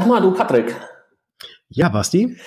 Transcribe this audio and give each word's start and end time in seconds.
Sag 0.00 0.08
mal, 0.08 0.22
du 0.22 0.32
Patrick. 0.32 0.74
Ja, 1.68 1.90
Basti? 1.90 2.38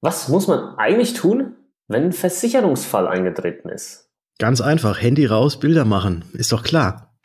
Was 0.00 0.28
muss 0.28 0.48
man 0.48 0.78
eigentlich 0.78 1.12
tun, 1.12 1.54
wenn 1.86 2.04
ein 2.04 2.12
Versicherungsfall 2.12 3.06
eingetreten 3.06 3.68
ist? 3.68 4.08
Ganz 4.38 4.62
einfach, 4.62 5.02
Handy 5.02 5.26
raus, 5.26 5.60
Bilder 5.60 5.84
machen. 5.84 6.24
Ist 6.32 6.50
doch 6.50 6.62
klar. 6.62 7.07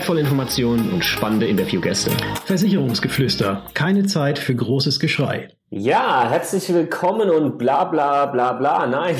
wertvolle 0.00 0.20
Informationen 0.20 0.94
und 0.94 1.04
spannende 1.04 1.46
Interviewgäste. 1.46 2.10
Versicherungsgeflüster. 2.46 3.66
Keine 3.74 4.06
Zeit 4.06 4.38
für 4.38 4.54
großes 4.54 4.98
Geschrei. 4.98 5.50
Ja, 5.68 6.26
herzlich 6.26 6.72
willkommen 6.72 7.28
und 7.28 7.58
bla 7.58 7.84
bla 7.84 8.24
bla 8.24 8.54
bla. 8.54 8.86
Nein. 8.86 9.14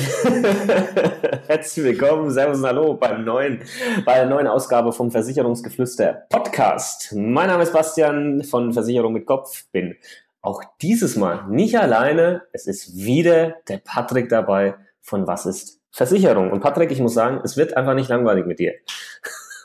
herzlich 1.47 1.85
willkommen, 1.85 2.31
Servus 2.31 2.57
und 2.57 2.65
Hallo 2.65 2.95
beim 2.95 3.23
neuen, 3.23 3.61
bei 4.05 4.15
der 4.15 4.25
neuen 4.25 4.47
Ausgabe 4.47 4.91
vom 4.91 5.11
Versicherungsgeflüster 5.11 6.25
Podcast. 6.31 7.13
Mein 7.15 7.49
Name 7.49 7.61
ist 7.61 7.73
Bastian 7.73 8.43
von 8.43 8.73
Versicherung 8.73 9.13
mit 9.13 9.27
Kopf. 9.27 9.65
Bin 9.71 9.97
auch 10.41 10.63
dieses 10.81 11.15
Mal 11.15 11.45
nicht 11.47 11.77
alleine. 11.77 12.41
Es 12.53 12.65
ist 12.65 12.95
wieder 12.95 13.57
der 13.67 13.77
Patrick 13.77 14.29
dabei 14.29 14.73
von 14.99 15.27
Was 15.27 15.45
ist 15.45 15.79
Versicherung. 15.91 16.51
Und 16.51 16.61
Patrick, 16.61 16.89
ich 16.89 17.01
muss 17.01 17.13
sagen, 17.13 17.39
es 17.43 17.55
wird 17.55 17.77
einfach 17.77 17.93
nicht 17.93 18.09
langweilig 18.09 18.47
mit 18.47 18.57
dir. 18.57 18.73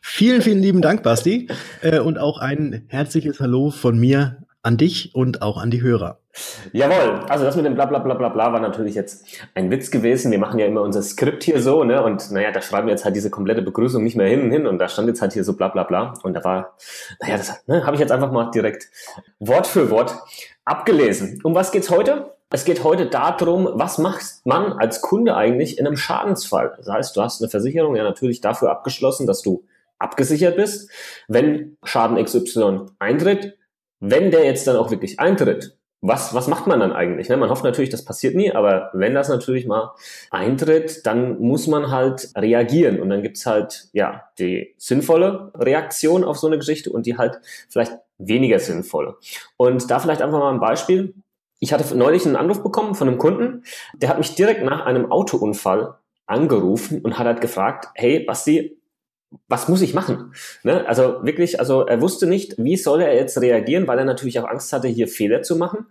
Vielen, 0.00 0.42
vielen 0.42 0.60
lieben 0.60 0.82
Dank, 0.82 1.02
Basti. 1.02 1.48
Äh, 1.82 2.00
und 2.00 2.18
auch 2.18 2.38
ein 2.38 2.84
herzliches 2.88 3.40
Hallo 3.40 3.70
von 3.70 3.98
mir 3.98 4.38
an 4.62 4.76
dich 4.76 5.14
und 5.14 5.42
auch 5.42 5.58
an 5.58 5.70
die 5.70 5.82
Hörer. 5.82 6.18
Jawohl, 6.72 7.20
also 7.28 7.44
das 7.44 7.54
mit 7.54 7.64
dem 7.64 7.74
Blablabla 7.74 8.14
bla, 8.14 8.28
bla, 8.28 8.48
bla, 8.48 8.52
war 8.52 8.60
natürlich 8.60 8.94
jetzt 8.94 9.24
ein 9.54 9.70
Witz 9.70 9.90
gewesen. 9.90 10.32
Wir 10.32 10.38
machen 10.38 10.58
ja 10.58 10.66
immer 10.66 10.80
unser 10.80 11.02
Skript 11.02 11.44
hier 11.44 11.60
so, 11.62 11.84
ne? 11.84 12.02
Und 12.02 12.30
naja, 12.32 12.50
da 12.50 12.60
schreiben 12.60 12.88
wir 12.88 12.92
jetzt 12.92 13.04
halt 13.04 13.14
diese 13.14 13.30
komplette 13.30 13.62
Begrüßung 13.62 14.02
nicht 14.02 14.16
mehr 14.16 14.26
hin 14.26 14.42
und 14.42 14.50
hin 14.50 14.66
und 14.66 14.78
da 14.78 14.88
stand 14.88 15.06
jetzt 15.06 15.20
halt 15.22 15.32
hier 15.32 15.44
so 15.44 15.56
bla 15.56 15.68
bla 15.68 15.84
bla. 15.84 16.14
Und 16.22 16.34
da 16.34 16.42
war, 16.42 16.76
naja, 17.20 17.36
das 17.36 17.62
ne, 17.66 17.84
habe 17.86 17.94
ich 17.94 18.00
jetzt 18.00 18.10
einfach 18.10 18.32
mal 18.32 18.50
direkt 18.50 18.88
Wort 19.38 19.66
für 19.66 19.90
Wort 19.90 20.16
abgelesen. 20.64 21.40
Um 21.44 21.54
was 21.54 21.70
geht's 21.70 21.90
heute? 21.90 22.33
Es 22.54 22.64
geht 22.64 22.84
heute 22.84 23.06
darum, 23.06 23.68
was 23.72 23.98
macht 23.98 24.22
man 24.44 24.74
als 24.74 25.00
Kunde 25.00 25.34
eigentlich 25.34 25.76
in 25.76 25.88
einem 25.88 25.96
Schadensfall? 25.96 26.72
Das 26.76 26.88
heißt, 26.88 27.16
du 27.16 27.20
hast 27.20 27.42
eine 27.42 27.50
Versicherung 27.50 27.96
ja 27.96 28.04
natürlich 28.04 28.40
dafür 28.40 28.70
abgeschlossen, 28.70 29.26
dass 29.26 29.42
du 29.42 29.64
abgesichert 29.98 30.54
bist. 30.54 30.88
Wenn 31.26 31.76
Schaden 31.82 32.16
XY 32.24 32.86
eintritt, 33.00 33.58
wenn 33.98 34.30
der 34.30 34.44
jetzt 34.44 34.68
dann 34.68 34.76
auch 34.76 34.92
wirklich 34.92 35.18
eintritt, 35.18 35.76
was, 36.00 36.32
was 36.32 36.46
macht 36.46 36.68
man 36.68 36.78
dann 36.78 36.92
eigentlich? 36.92 37.28
Ne? 37.28 37.36
Man 37.38 37.50
hofft 37.50 37.64
natürlich, 37.64 37.90
das 37.90 38.04
passiert 38.04 38.36
nie, 38.36 38.52
aber 38.52 38.90
wenn 38.92 39.14
das 39.14 39.28
natürlich 39.28 39.66
mal 39.66 39.90
eintritt, 40.30 41.04
dann 41.06 41.40
muss 41.40 41.66
man 41.66 41.90
halt 41.90 42.30
reagieren. 42.36 43.00
Und 43.00 43.10
dann 43.10 43.22
gibt's 43.22 43.46
halt 43.46 43.88
ja 43.92 44.28
die 44.38 44.76
sinnvolle 44.78 45.50
Reaktion 45.56 46.22
auf 46.22 46.38
so 46.38 46.46
eine 46.46 46.58
Geschichte 46.58 46.92
und 46.92 47.06
die 47.06 47.18
halt 47.18 47.40
vielleicht 47.68 47.94
weniger 48.18 48.60
sinnvolle. 48.60 49.16
Und 49.56 49.90
da 49.90 49.98
vielleicht 49.98 50.22
einfach 50.22 50.38
mal 50.38 50.52
ein 50.52 50.60
Beispiel. 50.60 51.14
Ich 51.64 51.72
hatte 51.72 51.96
neulich 51.96 52.26
einen 52.26 52.36
Anruf 52.36 52.62
bekommen 52.62 52.94
von 52.94 53.08
einem 53.08 53.16
Kunden, 53.16 53.64
der 53.94 54.10
hat 54.10 54.18
mich 54.18 54.34
direkt 54.34 54.62
nach 54.62 54.84
einem 54.84 55.10
Autounfall 55.10 55.94
angerufen 56.26 57.00
und 57.00 57.18
hat 57.18 57.26
halt 57.26 57.40
gefragt, 57.40 57.88
hey 57.94 58.20
Basti, 58.20 58.76
was 59.48 59.66
muss 59.66 59.80
ich 59.80 59.94
machen? 59.94 60.34
Ne? 60.62 60.86
Also 60.86 61.24
wirklich, 61.24 61.60
also 61.60 61.86
er 61.86 62.02
wusste 62.02 62.26
nicht, 62.26 62.58
wie 62.58 62.76
soll 62.76 63.00
er 63.00 63.14
jetzt 63.14 63.40
reagieren, 63.40 63.88
weil 63.88 63.98
er 63.98 64.04
natürlich 64.04 64.38
auch 64.38 64.46
Angst 64.46 64.74
hatte, 64.74 64.88
hier 64.88 65.08
Fehler 65.08 65.40
zu 65.40 65.56
machen. 65.56 65.86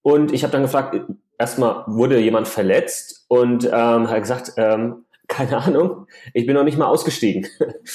Und 0.00 0.32
ich 0.32 0.42
habe 0.42 0.52
dann 0.52 0.62
gefragt, 0.62 0.98
erstmal 1.38 1.84
wurde 1.86 2.18
jemand 2.18 2.48
verletzt 2.48 3.26
und 3.28 3.66
ähm, 3.66 4.08
hat 4.08 4.22
gesagt, 4.22 4.54
ähm, 4.56 5.04
keine 5.28 5.58
Ahnung, 5.58 6.06
ich 6.32 6.46
bin 6.46 6.54
noch 6.54 6.64
nicht 6.64 6.78
mal 6.78 6.86
ausgestiegen. 6.86 7.46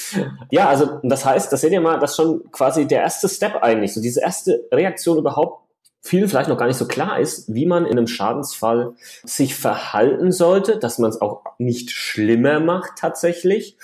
ja, 0.52 0.69
also 0.69 1.00
das 1.02 1.25
heißt, 1.25 1.52
das 1.52 1.62
seht 1.62 1.74
ihr 1.74 1.81
mal, 1.81 1.97
das 2.00 2.12
ist 2.12 2.18
schon 2.18 2.52
quasi 2.52 2.86
der 2.86 3.02
erste 3.02 3.28
Step 3.28 3.63
eigentlich, 3.63 3.96
so 3.96 4.00
diese 4.00 4.22
erste 4.22 4.68
Reaktion 4.72 5.18
überhaupt 5.18 5.65
vielen 6.06 6.30
vielleicht 6.30 6.50
noch 6.50 6.58
gar 6.58 6.68
nicht 6.68 6.78
so 6.78 6.88
klar 6.88 7.20
ist, 7.20 7.54
wie 7.54 7.66
man 7.66 7.86
in 7.86 7.98
einem 7.98 8.08
Schadensfall 8.08 8.94
sich 9.24 9.56
verhalten 9.56 10.32
sollte, 10.32 10.78
dass 10.78 11.00
man 11.00 11.10
es 11.10 11.20
auch 11.20 11.44
nicht 11.58 11.92
schlimmer 11.92 12.60
macht 12.60 12.92
tatsächlich 12.98 13.78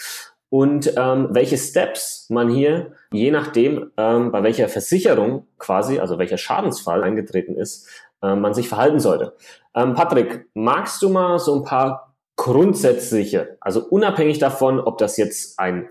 und 0.50 0.94
ähm, 0.98 1.30
welche 1.32 1.58
Steps 1.58 2.28
man 2.30 2.50
hier, 2.50 2.92
je 3.12 3.32
nachdem, 3.32 3.92
ähm, 3.98 4.32
bei 4.32 4.44
welcher 4.44 4.70
Versicherung 4.70 5.48
quasi, 5.58 6.00
also 6.00 6.20
welcher 6.20 6.38
Schadensfall 6.38 7.04
eingetreten 7.04 7.56
ist, 7.56 7.88
äh, 8.22 8.36
man 8.36 8.53
sich 8.53 8.70
verhalten 8.70 9.00
sollte. 9.00 9.34
Ähm, 9.74 9.96
Patrick, 9.96 10.48
magst 10.53 11.02
du 11.02 11.09
mal 11.09 11.40
so 11.40 11.56
ein 11.56 11.64
paar 11.64 12.14
grundsätzliche, 12.36 13.58
also 13.62 13.82
unabhängig 13.82 14.40
davon, 14.40 14.80
ob 14.80 14.98
das 14.98 15.18
jetzt 15.18 15.58
ein 15.58 15.90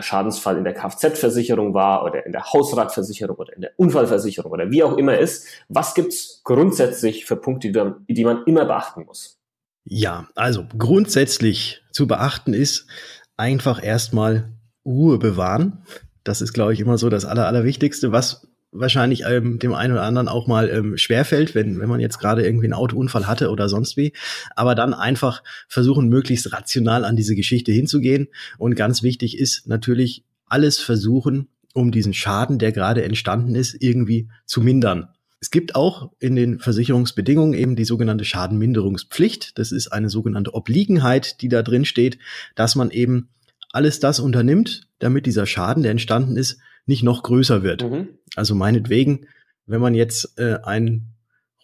Schadensfall 0.00 0.56
in 0.56 0.64
der 0.64 0.72
Kfz-Versicherung 0.72 1.74
war 1.74 2.04
oder 2.04 2.24
in 2.24 2.32
der 2.32 2.52
Hausratversicherung 2.52 3.36
oder 3.36 3.54
in 3.54 3.60
der 3.60 3.72
Unfallversicherung 3.76 4.50
oder 4.50 4.70
wie 4.70 4.82
auch 4.82 4.96
immer 4.96 5.18
ist, 5.18 5.46
was 5.68 5.94
gibt's 5.94 6.40
grundsätzlich 6.44 7.26
für 7.26 7.36
Punkte, 7.36 7.70
die, 8.08 8.24
man 8.24 8.44
immer 8.46 8.64
beachten 8.64 9.04
muss? 9.04 9.38
Ja, 9.84 10.28
also 10.34 10.64
grundsätzlich 10.78 11.82
zu 11.90 12.06
beachten 12.06 12.54
ist, 12.54 12.86
einfach 13.36 13.82
erstmal 13.82 14.52
Ruhe 14.86 15.18
bewahren. 15.18 15.84
Das 16.24 16.40
ist, 16.40 16.52
glaube 16.52 16.72
ich, 16.72 16.80
immer 16.80 16.96
so 16.98 17.10
das 17.10 17.24
Aller, 17.24 17.46
Allerwichtigste, 17.46 18.12
was 18.12 18.48
wahrscheinlich 18.72 19.22
ähm, 19.26 19.58
dem 19.58 19.74
einen 19.74 19.92
oder 19.92 20.02
anderen 20.02 20.28
auch 20.28 20.46
mal 20.46 20.68
ähm, 20.70 20.96
schwerfällt, 20.96 21.54
wenn, 21.54 21.78
wenn 21.78 21.88
man 21.88 22.00
jetzt 22.00 22.18
gerade 22.18 22.44
irgendwie 22.44 22.66
einen 22.66 22.72
Autounfall 22.72 23.26
hatte 23.26 23.50
oder 23.50 23.68
sonst 23.68 23.96
wie. 23.96 24.12
Aber 24.56 24.74
dann 24.74 24.94
einfach 24.94 25.42
versuchen, 25.68 26.08
möglichst 26.08 26.52
rational 26.52 27.04
an 27.04 27.14
diese 27.16 27.36
Geschichte 27.36 27.70
hinzugehen. 27.70 28.28
Und 28.58 28.74
ganz 28.74 29.02
wichtig 29.02 29.38
ist 29.38 29.68
natürlich 29.68 30.24
alles 30.46 30.78
versuchen, 30.78 31.48
um 31.74 31.92
diesen 31.92 32.14
Schaden, 32.14 32.58
der 32.58 32.72
gerade 32.72 33.04
entstanden 33.04 33.54
ist, 33.54 33.76
irgendwie 33.80 34.28
zu 34.46 34.60
mindern. 34.60 35.08
Es 35.40 35.50
gibt 35.50 35.74
auch 35.74 36.12
in 36.20 36.36
den 36.36 36.60
Versicherungsbedingungen 36.60 37.54
eben 37.54 37.76
die 37.76 37.84
sogenannte 37.84 38.24
Schadenminderungspflicht. 38.24 39.58
Das 39.58 39.72
ist 39.72 39.88
eine 39.88 40.08
sogenannte 40.08 40.54
Obliegenheit, 40.54 41.42
die 41.42 41.48
da 41.48 41.62
drin 41.62 41.84
steht, 41.84 42.18
dass 42.54 42.76
man 42.76 42.90
eben 42.90 43.28
alles 43.72 43.98
das 43.98 44.20
unternimmt, 44.20 44.82
damit 44.98 45.26
dieser 45.26 45.46
Schaden, 45.46 45.82
der 45.82 45.92
entstanden 45.92 46.36
ist, 46.36 46.58
nicht 46.86 47.02
noch 47.02 47.22
größer 47.22 47.62
wird. 47.62 47.82
Mhm. 47.82 48.08
Also 48.36 48.54
meinetwegen, 48.54 49.26
wenn 49.66 49.80
man 49.80 49.94
jetzt 49.94 50.38
äh, 50.38 50.58
einen 50.62 51.14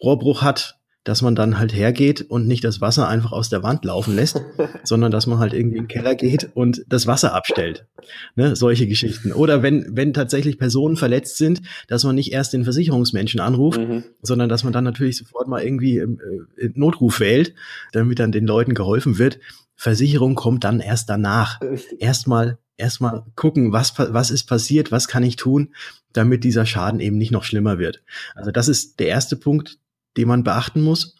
Rohrbruch 0.01 0.41
hat, 0.41 0.79
dass 1.05 1.21
man 1.21 1.33
dann 1.33 1.57
halt 1.57 1.73
hergeht 1.73 2.21
und 2.21 2.45
nicht 2.45 2.63
das 2.63 2.81
Wasser 2.81 3.07
einfach 3.07 3.31
aus 3.31 3.49
der 3.49 3.63
Wand 3.63 3.85
laufen 3.85 4.15
lässt, 4.15 4.41
sondern 4.83 5.11
dass 5.11 5.27
man 5.27 5.39
halt 5.39 5.53
irgendwie 5.53 5.77
in 5.77 5.83
den 5.85 5.87
Keller 5.87 6.13
geht 6.13 6.51
und 6.53 6.83
das 6.87 7.07
Wasser 7.07 7.33
abstellt. 7.33 7.87
Ne, 8.35 8.55
solche 8.55 8.87
Geschichten. 8.87 9.31
Oder 9.31 9.63
wenn, 9.63 9.85
wenn 9.95 10.13
tatsächlich 10.13 10.59
Personen 10.59 10.97
verletzt 10.97 11.37
sind, 11.37 11.61
dass 11.87 12.03
man 12.03 12.15
nicht 12.15 12.31
erst 12.31 12.53
den 12.53 12.63
Versicherungsmenschen 12.63 13.39
anruft, 13.39 13.79
mhm. 13.79 14.03
sondern 14.21 14.49
dass 14.49 14.63
man 14.63 14.73
dann 14.73 14.83
natürlich 14.83 15.17
sofort 15.17 15.47
mal 15.47 15.63
irgendwie 15.63 15.97
äh, 15.97 16.07
Notruf 16.75 17.19
wählt, 17.19 17.55
damit 17.91 18.19
dann 18.19 18.31
den 18.31 18.45
Leuten 18.45 18.73
geholfen 18.73 19.17
wird. 19.17 19.39
Versicherung 19.75 20.35
kommt 20.35 20.65
dann 20.65 20.81
erst 20.81 21.09
danach. 21.09 21.59
Erstmal 21.97 22.59
erstmal 22.79 23.23
gucken, 23.35 23.71
was, 23.71 23.93
was 23.97 24.31
ist 24.31 24.45
passiert, 24.45 24.91
was 24.91 25.07
kann 25.07 25.23
ich 25.23 25.35
tun, 25.35 25.73
damit 26.13 26.43
dieser 26.43 26.65
Schaden 26.65 26.99
eben 26.99 27.17
nicht 27.17 27.31
noch 27.31 27.43
schlimmer 27.43 27.77
wird. 27.77 28.01
Also 28.35 28.51
das 28.51 28.67
ist 28.67 28.99
der 28.99 29.07
erste 29.07 29.35
Punkt, 29.35 29.77
den 30.17 30.27
man 30.27 30.43
beachten 30.43 30.81
muss. 30.81 31.15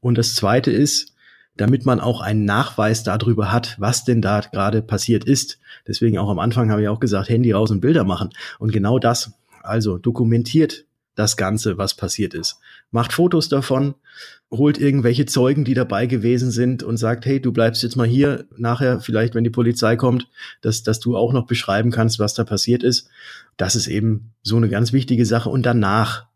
Und 0.00 0.18
das 0.18 0.34
zweite 0.34 0.70
ist, 0.70 1.14
damit 1.56 1.86
man 1.86 2.00
auch 2.00 2.20
einen 2.20 2.44
Nachweis 2.44 3.04
darüber 3.04 3.52
hat, 3.52 3.76
was 3.78 4.04
denn 4.04 4.20
da 4.20 4.40
gerade 4.40 4.82
passiert 4.82 5.24
ist. 5.24 5.58
Deswegen 5.86 6.18
auch 6.18 6.28
am 6.28 6.38
Anfang 6.38 6.70
habe 6.70 6.82
ich 6.82 6.88
auch 6.88 7.00
gesagt, 7.00 7.28
Handy 7.28 7.52
raus 7.52 7.70
und 7.70 7.80
Bilder 7.80 8.04
machen. 8.04 8.30
Und 8.58 8.72
genau 8.72 8.98
das, 8.98 9.32
also 9.62 9.98
dokumentiert 9.98 10.84
das 11.14 11.36
Ganze, 11.36 11.78
was 11.78 11.94
passiert 11.94 12.34
ist. 12.34 12.58
Macht 12.90 13.12
Fotos 13.12 13.48
davon, 13.48 13.94
holt 14.50 14.78
irgendwelche 14.78 15.26
Zeugen, 15.26 15.64
die 15.64 15.74
dabei 15.74 16.06
gewesen 16.06 16.50
sind 16.50 16.82
und 16.82 16.96
sagt, 16.96 17.26
hey, 17.26 17.40
du 17.40 17.52
bleibst 17.52 17.82
jetzt 17.82 17.96
mal 17.96 18.06
hier, 18.06 18.46
nachher 18.56 19.00
vielleicht, 19.00 19.34
wenn 19.34 19.44
die 19.44 19.50
Polizei 19.50 19.96
kommt, 19.96 20.28
dass, 20.60 20.82
dass 20.82 21.00
du 21.00 21.16
auch 21.16 21.32
noch 21.32 21.46
beschreiben 21.46 21.90
kannst, 21.90 22.18
was 22.18 22.34
da 22.34 22.44
passiert 22.44 22.82
ist. 22.82 23.08
Das 23.56 23.76
ist 23.76 23.86
eben 23.86 24.32
so 24.42 24.56
eine 24.56 24.68
ganz 24.68 24.92
wichtige 24.92 25.26
Sache. 25.26 25.50
Und 25.50 25.64
danach 25.64 26.26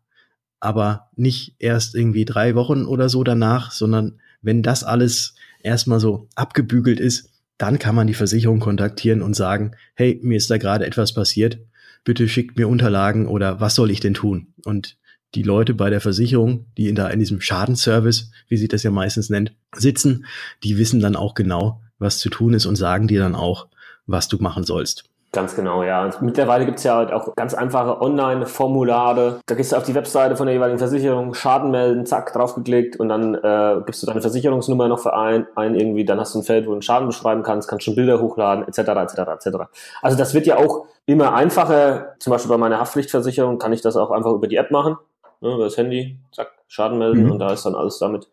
aber 0.59 1.09
nicht 1.15 1.55
erst 1.59 1.95
irgendwie 1.95 2.25
drei 2.25 2.55
Wochen 2.55 2.85
oder 2.85 3.09
so 3.09 3.23
danach, 3.23 3.71
sondern 3.71 4.19
wenn 4.41 4.63
das 4.63 4.83
alles 4.83 5.35
erstmal 5.61 5.99
so 5.99 6.27
abgebügelt 6.35 6.99
ist, 6.99 7.29
dann 7.57 7.79
kann 7.79 7.95
man 7.95 8.07
die 8.07 8.13
Versicherung 8.13 8.59
kontaktieren 8.59 9.21
und 9.21 9.35
sagen, 9.35 9.73
hey, 9.93 10.19
mir 10.23 10.37
ist 10.37 10.49
da 10.49 10.57
gerade 10.57 10.85
etwas 10.85 11.13
passiert. 11.13 11.59
Bitte 12.03 12.27
schickt 12.27 12.57
mir 12.57 12.67
Unterlagen 12.67 13.27
oder 13.27 13.59
was 13.59 13.75
soll 13.75 13.91
ich 13.91 13.99
denn 13.99 14.13
tun? 14.13 14.53
Und 14.65 14.97
die 15.35 15.43
Leute 15.43 15.73
bei 15.73 15.89
der 15.89 16.01
Versicherung, 16.01 16.65
die 16.77 16.89
in, 16.89 16.95
da 16.95 17.07
in 17.07 17.19
diesem 17.19 17.41
Schadenservice, 17.41 18.31
wie 18.47 18.57
sich 18.57 18.69
das 18.69 18.83
ja 18.83 18.91
meistens 18.91 19.29
nennt, 19.29 19.53
sitzen, 19.75 20.25
die 20.63 20.77
wissen 20.77 20.99
dann 20.99 21.15
auch 21.15 21.35
genau, 21.35 21.81
was 21.99 22.17
zu 22.17 22.29
tun 22.29 22.53
ist 22.53 22.65
und 22.65 22.75
sagen 22.75 23.07
dir 23.07 23.19
dann 23.19 23.35
auch, 23.35 23.67
was 24.07 24.27
du 24.27 24.37
machen 24.37 24.63
sollst. 24.63 25.09
Ganz 25.31 25.55
genau, 25.55 25.83
ja. 25.83 26.05
Und 26.05 26.23
mittlerweile 26.23 26.65
gibt's 26.65 26.83
ja 26.83 26.95
halt 26.95 27.13
auch 27.13 27.35
ganz 27.35 27.53
einfache 27.53 28.01
Online-Formulare. 28.01 29.41
Da 29.45 29.55
gehst 29.55 29.71
du 29.71 29.75
auf 29.75 29.83
die 29.83 29.93
Webseite 29.93 30.35
von 30.35 30.47
der 30.47 30.55
jeweiligen 30.55 30.79
Versicherung, 30.79 31.35
Schaden 31.35 31.69
melden, 31.69 32.07
zack, 32.07 32.33
draufgeklickt 32.33 32.99
und 32.99 33.09
dann 33.09 33.35
äh, 33.35 33.81
gibst 33.85 34.01
du 34.01 34.07
deine 34.07 34.21
Versicherungsnummer 34.21 34.87
noch 34.87 34.97
für 34.97 35.15
ein, 35.15 35.45
ein 35.55 35.75
irgendwie, 35.75 36.03
dann 36.03 36.19
hast 36.19 36.33
du 36.33 36.39
ein 36.39 36.43
Feld, 36.43 36.65
wo 36.65 36.69
du 36.69 36.73
einen 36.73 36.81
Schaden 36.81 37.07
beschreiben 37.07 37.43
kannst, 37.43 37.69
kannst 37.69 37.85
schon 37.85 37.95
Bilder 37.95 38.19
hochladen, 38.19 38.67
etc., 38.67 38.79
etc., 38.79 39.19
etc. 39.19 39.57
Also 40.01 40.17
das 40.17 40.33
wird 40.33 40.47
ja 40.47 40.57
auch 40.57 40.87
immer 41.05 41.35
einfacher. 41.35 42.15
Zum 42.17 42.31
Beispiel 42.31 42.49
bei 42.49 42.57
meiner 42.57 42.79
Haftpflichtversicherung 42.79 43.59
kann 43.59 43.71
ich 43.71 43.81
das 43.81 43.97
auch 43.97 44.09
einfach 44.09 44.31
über 44.31 44.47
die 44.47 44.55
App 44.55 44.71
machen, 44.71 44.97
ne, 45.41 45.53
über 45.53 45.65
das 45.65 45.77
Handy, 45.77 46.17
zack, 46.31 46.53
Schaden 46.67 46.97
melden 46.97 47.25
mhm. 47.25 47.31
und 47.33 47.39
da 47.39 47.53
ist 47.53 47.67
dann 47.67 47.75
alles 47.75 47.99
damit 47.99 48.27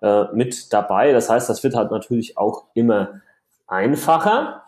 äh, 0.00 0.24
mit 0.32 0.72
dabei. 0.72 1.12
Das 1.12 1.28
heißt, 1.28 1.48
das 1.48 1.62
wird 1.62 1.74
halt 1.74 1.90
natürlich 1.90 2.38
auch 2.38 2.64
immer 2.72 3.20
einfacher. 3.66 4.62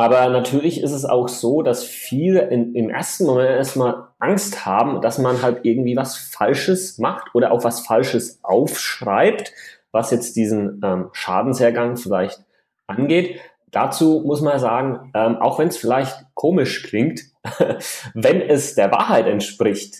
Aber 0.00 0.30
natürlich 0.30 0.80
ist 0.80 0.92
es 0.92 1.04
auch 1.04 1.28
so, 1.28 1.60
dass 1.60 1.84
viele 1.84 2.48
in, 2.48 2.74
im 2.74 2.88
ersten 2.88 3.26
Moment 3.26 3.50
erstmal 3.50 4.08
Angst 4.18 4.64
haben, 4.64 5.02
dass 5.02 5.18
man 5.18 5.42
halt 5.42 5.66
irgendwie 5.66 5.94
was 5.94 6.16
Falsches 6.16 6.96
macht 6.96 7.34
oder 7.34 7.52
auch 7.52 7.64
was 7.64 7.80
Falsches 7.80 8.38
aufschreibt, 8.42 9.52
was 9.92 10.10
jetzt 10.10 10.36
diesen 10.36 10.80
ähm, 10.82 11.10
Schadenshergang 11.12 11.98
vielleicht 11.98 12.42
angeht. 12.86 13.40
Dazu 13.72 14.22
muss 14.24 14.40
man 14.40 14.58
sagen, 14.58 15.10
ähm, 15.12 15.36
auch 15.36 15.58
wenn 15.58 15.68
es 15.68 15.76
vielleicht 15.76 16.24
komisch 16.32 16.82
klingt, 16.84 17.20
wenn 18.14 18.40
es 18.40 18.76
der 18.76 18.90
Wahrheit 18.90 19.26
entspricht, 19.26 19.96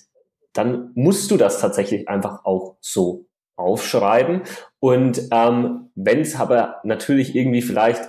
dann 0.54 0.92
musst 0.94 1.30
du 1.30 1.36
das 1.36 1.60
tatsächlich 1.60 2.08
einfach 2.08 2.46
auch 2.46 2.76
so 2.80 3.26
aufschreiben. 3.56 4.44
Und 4.78 5.28
ähm, 5.30 5.90
wenn 5.94 6.22
es 6.22 6.40
aber 6.40 6.76
natürlich 6.84 7.36
irgendwie 7.36 7.60
vielleicht 7.60 8.00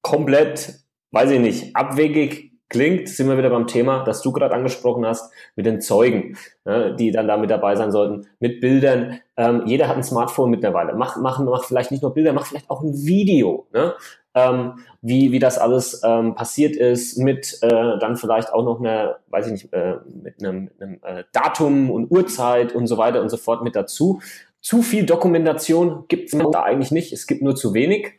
komplett 0.00 0.83
weiß 1.14 1.30
ich 1.30 1.40
nicht, 1.40 1.76
abwegig 1.76 2.52
klingt, 2.68 3.08
sind 3.08 3.28
wir 3.28 3.38
wieder 3.38 3.50
beim 3.50 3.68
Thema, 3.68 4.02
das 4.04 4.20
du 4.20 4.32
gerade 4.32 4.54
angesprochen 4.54 5.06
hast, 5.06 5.32
mit 5.54 5.64
den 5.64 5.80
Zeugen, 5.80 6.36
ne, 6.64 6.96
die 6.98 7.12
dann 7.12 7.28
da 7.28 7.36
mit 7.36 7.50
dabei 7.50 7.76
sein 7.76 7.92
sollten, 7.92 8.26
mit 8.40 8.60
Bildern. 8.60 9.20
Ähm, 9.36 9.62
jeder 9.66 9.86
hat 9.86 9.96
ein 9.96 10.02
Smartphone 10.02 10.50
mittlerweile. 10.50 10.94
Mach, 10.94 11.16
mach, 11.16 11.38
mach 11.38 11.64
vielleicht 11.64 11.92
nicht 11.92 12.02
nur 12.02 12.14
Bilder, 12.14 12.32
mach 12.32 12.46
vielleicht 12.46 12.70
auch 12.70 12.82
ein 12.82 12.92
Video, 13.06 13.68
ne? 13.72 13.94
ähm, 14.34 14.80
wie, 15.02 15.30
wie 15.30 15.38
das 15.38 15.58
alles 15.58 16.02
ähm, 16.04 16.34
passiert 16.34 16.74
ist, 16.74 17.16
mit 17.18 17.58
äh, 17.62 17.68
dann 18.00 18.16
vielleicht 18.16 18.52
auch 18.52 18.64
noch 18.64 18.80
einer, 18.80 19.20
weiß 19.28 19.46
ich 19.46 19.52
nicht, 19.52 19.72
äh, 19.72 19.94
mit 20.22 20.42
einem, 20.42 20.70
einem 20.80 20.98
äh, 21.02 21.22
Datum 21.32 21.90
und 21.90 22.10
Uhrzeit 22.10 22.74
und 22.74 22.88
so 22.88 22.98
weiter 22.98 23.20
und 23.22 23.28
so 23.28 23.36
fort 23.36 23.62
mit 23.62 23.76
dazu. 23.76 24.20
Zu 24.60 24.82
viel 24.82 25.06
Dokumentation 25.06 26.06
gibt 26.08 26.32
es 26.32 26.40
da 26.50 26.62
eigentlich 26.62 26.90
nicht, 26.90 27.12
es 27.12 27.26
gibt 27.26 27.42
nur 27.42 27.54
zu 27.54 27.74
wenig. 27.74 28.14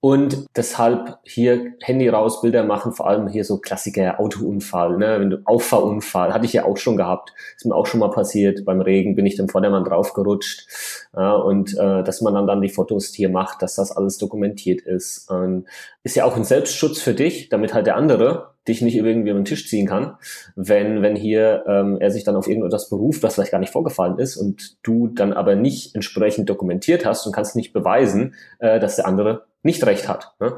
Und 0.00 0.46
deshalb 0.56 1.18
hier 1.24 1.74
Handy 1.82 2.08
raus, 2.08 2.40
Bilder 2.40 2.62
machen, 2.62 2.92
vor 2.92 3.08
allem 3.08 3.26
hier 3.26 3.44
so 3.44 3.58
Klassiker, 3.58 4.20
Autounfall, 4.20 4.96
ne? 4.96 5.18
Wenn 5.18 5.30
du 5.30 5.38
Auffahrunfall, 5.44 6.32
hatte 6.32 6.46
ich 6.46 6.52
ja 6.52 6.64
auch 6.64 6.76
schon 6.76 6.96
gehabt, 6.96 7.32
ist 7.56 7.66
mir 7.66 7.74
auch 7.74 7.86
schon 7.86 7.98
mal 7.98 8.10
passiert. 8.10 8.64
Beim 8.64 8.80
Regen 8.80 9.16
bin 9.16 9.26
ich 9.26 9.34
dem 9.34 9.48
Vordermann 9.48 9.82
draufgerutscht. 9.82 10.68
Ja, 11.16 11.32
und 11.32 11.76
äh, 11.76 12.04
dass 12.04 12.20
man 12.20 12.34
dann, 12.34 12.46
dann 12.46 12.60
die 12.60 12.68
Fotos 12.68 13.06
hier 13.06 13.28
macht, 13.28 13.60
dass 13.60 13.74
das 13.74 13.90
alles 13.90 14.18
dokumentiert 14.18 14.82
ist. 14.82 15.28
Ähm, 15.32 15.66
ist 16.04 16.14
ja 16.14 16.24
auch 16.24 16.36
ein 16.36 16.44
Selbstschutz 16.44 17.00
für 17.00 17.14
dich, 17.14 17.48
damit 17.48 17.74
halt 17.74 17.86
der 17.86 17.96
andere 17.96 18.54
dich 18.68 18.82
nicht 18.82 18.96
irgendwie 18.96 19.30
über 19.30 19.40
den 19.40 19.44
Tisch 19.44 19.68
ziehen 19.68 19.86
kann, 19.86 20.16
wenn, 20.54 21.02
wenn 21.02 21.16
hier 21.16 21.64
ähm, 21.66 21.96
er 22.00 22.10
sich 22.10 22.22
dann 22.22 22.36
auf 22.36 22.46
irgendetwas 22.46 22.88
beruft, 22.88 23.22
was 23.22 23.34
vielleicht 23.34 23.50
gar 23.50 23.58
nicht 23.58 23.72
vorgefallen 23.72 24.18
ist 24.18 24.36
und 24.36 24.76
du 24.82 25.08
dann 25.08 25.32
aber 25.32 25.56
nicht 25.56 25.94
entsprechend 25.94 26.48
dokumentiert 26.48 27.04
hast 27.04 27.26
und 27.26 27.32
kannst 27.32 27.56
nicht 27.56 27.72
beweisen, 27.72 28.34
äh, 28.58 28.78
dass 28.78 28.96
der 28.96 29.06
andere 29.06 29.47
nicht 29.62 29.84
recht 29.84 30.08
hat. 30.08 30.34
Ne? 30.40 30.56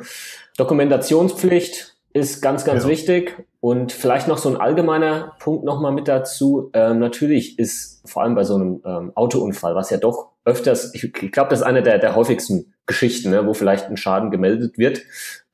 Dokumentationspflicht 0.57 1.97
ist 2.13 2.43
ganz, 2.43 2.65
ganz 2.65 2.85
ja. 2.85 2.91
wichtig. 2.91 3.45
Und 3.61 3.93
vielleicht 3.93 4.27
noch 4.27 4.39
so 4.39 4.49
ein 4.49 4.57
allgemeiner 4.57 5.37
Punkt 5.39 5.65
nochmal 5.65 5.93
mit 5.93 6.09
dazu. 6.09 6.71
Ähm, 6.73 6.99
natürlich 6.99 7.59
ist 7.59 8.03
vor 8.09 8.23
allem 8.23 8.35
bei 8.35 8.45
so 8.45 8.55
einem 8.55 8.83
ähm, 8.85 9.13
Autounfall, 9.15 9.75
was 9.75 9.91
ja 9.91 9.99
doch 9.99 10.31
öfters, 10.45 10.95
ich, 10.95 11.05
ich 11.05 11.33
glaube, 11.33 11.51
das 11.51 11.61
ist 11.61 11.67
eine 11.67 11.83
der, 11.83 11.99
der 11.99 12.17
häufigsten 12.17 12.73
Geschichten, 12.87 13.31
ne, 13.31 13.47
wo 13.47 13.55
vielleicht 13.55 13.87
ein 13.87 13.97
Schaden 13.97 14.31
gemeldet 14.31 14.79
wird, 14.79 15.03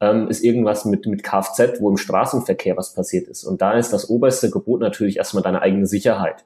ähm, 0.01 0.29
ist 0.29 0.43
irgendwas 0.43 0.85
mit, 0.85 1.07
mit 1.07 1.23
Kfz, 1.23 1.81
wo 1.81 1.91
im 1.91 1.97
Straßenverkehr 1.97 2.77
was 2.77 2.95
passiert 2.95 3.29
ist. 3.29 3.45
Und 3.45 3.61
da 3.61 3.73
ist 3.73 3.93
das 3.93 4.09
oberste 4.09 4.51
Gebot 4.51 4.81
natürlich 4.81 5.17
erstmal 5.19 5.43
deine 5.43 5.61
eigene 5.61 5.87
Sicherheit. 5.87 6.45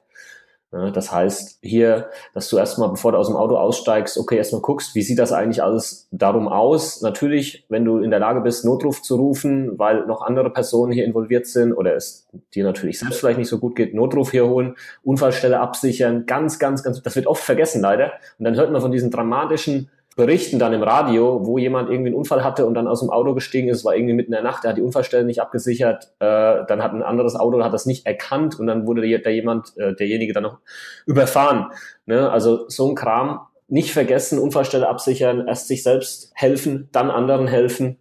Ja, 0.73 0.89
das 0.89 1.11
heißt 1.11 1.59
hier, 1.61 2.09
dass 2.33 2.47
du 2.47 2.57
erstmal, 2.57 2.87
bevor 2.87 3.11
du 3.11 3.17
aus 3.17 3.27
dem 3.27 3.35
Auto 3.35 3.57
aussteigst, 3.57 4.17
okay, 4.17 4.37
erstmal 4.37 4.61
guckst, 4.61 4.95
wie 4.95 5.01
sieht 5.01 5.19
das 5.19 5.33
eigentlich 5.33 5.61
alles 5.61 6.07
darum 6.11 6.47
aus? 6.47 7.01
Natürlich, 7.01 7.65
wenn 7.67 7.83
du 7.83 7.97
in 7.97 8.09
der 8.09 8.21
Lage 8.21 8.39
bist, 8.39 8.63
Notruf 8.63 9.01
zu 9.01 9.17
rufen, 9.17 9.77
weil 9.77 10.05
noch 10.05 10.21
andere 10.21 10.49
Personen 10.49 10.93
hier 10.93 11.03
involviert 11.03 11.45
sind 11.45 11.73
oder 11.73 11.93
es 11.95 12.25
dir 12.55 12.63
natürlich 12.63 12.99
selbst 12.99 13.19
vielleicht 13.19 13.39
nicht 13.39 13.49
so 13.49 13.59
gut 13.59 13.75
geht, 13.75 13.93
Notruf 13.93 14.31
hier 14.31 14.47
holen, 14.47 14.77
Unfallstelle 15.03 15.59
absichern, 15.59 16.25
ganz, 16.25 16.57
ganz, 16.57 16.83
ganz, 16.83 17.01
das 17.01 17.15
wird 17.17 17.27
oft 17.27 17.43
vergessen 17.43 17.81
leider. 17.81 18.13
Und 18.39 18.45
dann 18.45 18.55
hört 18.55 18.71
man 18.71 18.79
von 18.79 18.93
diesen 18.93 19.11
dramatischen 19.11 19.89
berichten 20.21 20.59
dann 20.59 20.71
im 20.71 20.83
Radio, 20.83 21.47
wo 21.47 21.57
jemand 21.57 21.89
irgendwie 21.89 22.09
einen 22.09 22.15
Unfall 22.15 22.43
hatte 22.43 22.67
und 22.67 22.75
dann 22.75 22.87
aus 22.87 22.99
dem 22.99 23.09
Auto 23.09 23.33
gestiegen 23.33 23.69
ist, 23.69 23.83
war 23.83 23.95
irgendwie 23.95 24.13
mitten 24.13 24.31
in 24.31 24.35
der 24.35 24.43
Nacht, 24.43 24.63
der 24.63 24.69
hat 24.69 24.77
die 24.77 24.83
Unfallstelle 24.83 25.23
nicht 25.23 25.41
abgesichert, 25.41 26.13
äh, 26.19 26.63
dann 26.67 26.83
hat 26.83 26.93
ein 26.93 27.01
anderes 27.01 27.35
Auto, 27.35 27.63
hat 27.63 27.73
das 27.73 27.87
nicht 27.87 28.05
erkannt 28.05 28.59
und 28.59 28.67
dann 28.67 28.85
wurde 28.85 29.01
der 29.01 29.33
jemand, 29.33 29.75
äh, 29.77 29.95
derjenige 29.95 30.31
dann 30.31 30.43
noch 30.43 30.59
überfahren. 31.07 31.71
Ne? 32.05 32.29
Also 32.29 32.69
so 32.69 32.87
ein 32.87 32.93
Kram, 32.93 33.39
nicht 33.67 33.93
vergessen, 33.93 34.37
Unfallstelle 34.37 34.87
absichern, 34.87 35.47
erst 35.47 35.67
sich 35.67 35.81
selbst 35.81 36.31
helfen, 36.35 36.89
dann 36.91 37.09
anderen 37.09 37.47
helfen 37.47 37.97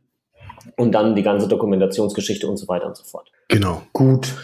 und 0.77 0.93
dann 0.93 1.15
die 1.15 1.23
ganze 1.23 1.49
Dokumentationsgeschichte 1.49 2.47
und 2.47 2.59
so 2.59 2.69
weiter 2.69 2.87
und 2.87 2.99
so 2.99 3.05
fort. 3.05 3.33
Genau. 3.49 3.81
Gut. 3.95 4.35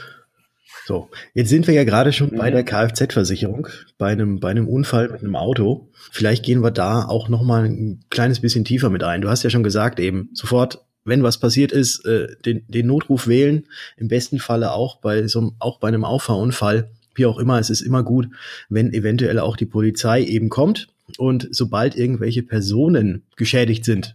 So, 0.86 1.10
jetzt 1.34 1.48
sind 1.48 1.66
wir 1.66 1.74
ja 1.74 1.82
gerade 1.82 2.12
schon 2.12 2.30
mhm. 2.30 2.36
bei 2.36 2.52
der 2.52 2.62
Kfz-Versicherung, 2.62 3.66
bei 3.98 4.12
einem, 4.12 4.38
bei 4.38 4.50
einem 4.50 4.68
Unfall 4.68 5.08
mit 5.08 5.20
einem 5.20 5.34
Auto. 5.34 5.88
Vielleicht 6.12 6.44
gehen 6.44 6.62
wir 6.62 6.70
da 6.70 7.04
auch 7.04 7.28
noch 7.28 7.42
mal 7.42 7.64
ein 7.64 8.04
kleines 8.08 8.38
bisschen 8.38 8.64
tiefer 8.64 8.88
mit 8.88 9.02
ein. 9.02 9.20
Du 9.20 9.28
hast 9.28 9.42
ja 9.42 9.50
schon 9.50 9.64
gesagt, 9.64 9.98
eben 9.98 10.30
sofort, 10.32 10.84
wenn 11.04 11.24
was 11.24 11.40
passiert 11.40 11.72
ist, 11.72 12.06
äh, 12.06 12.28
den, 12.44 12.64
den 12.68 12.86
Notruf 12.86 13.26
wählen. 13.26 13.66
Im 13.96 14.06
besten 14.06 14.38
Falle 14.38 14.70
auch 14.70 15.00
bei 15.00 15.26
so 15.26 15.54
auch 15.58 15.80
bei 15.80 15.88
einem 15.88 16.04
Auffahrunfall, 16.04 16.88
wie 17.16 17.26
auch 17.26 17.40
immer. 17.40 17.58
Es 17.58 17.68
ist 17.68 17.80
immer 17.80 18.04
gut, 18.04 18.28
wenn 18.68 18.92
eventuell 18.92 19.40
auch 19.40 19.56
die 19.56 19.66
Polizei 19.66 20.22
eben 20.22 20.50
kommt 20.50 20.86
und 21.18 21.48
sobald 21.50 21.96
irgendwelche 21.96 22.44
Personen 22.44 23.24
geschädigt 23.34 23.84
sind, 23.84 24.14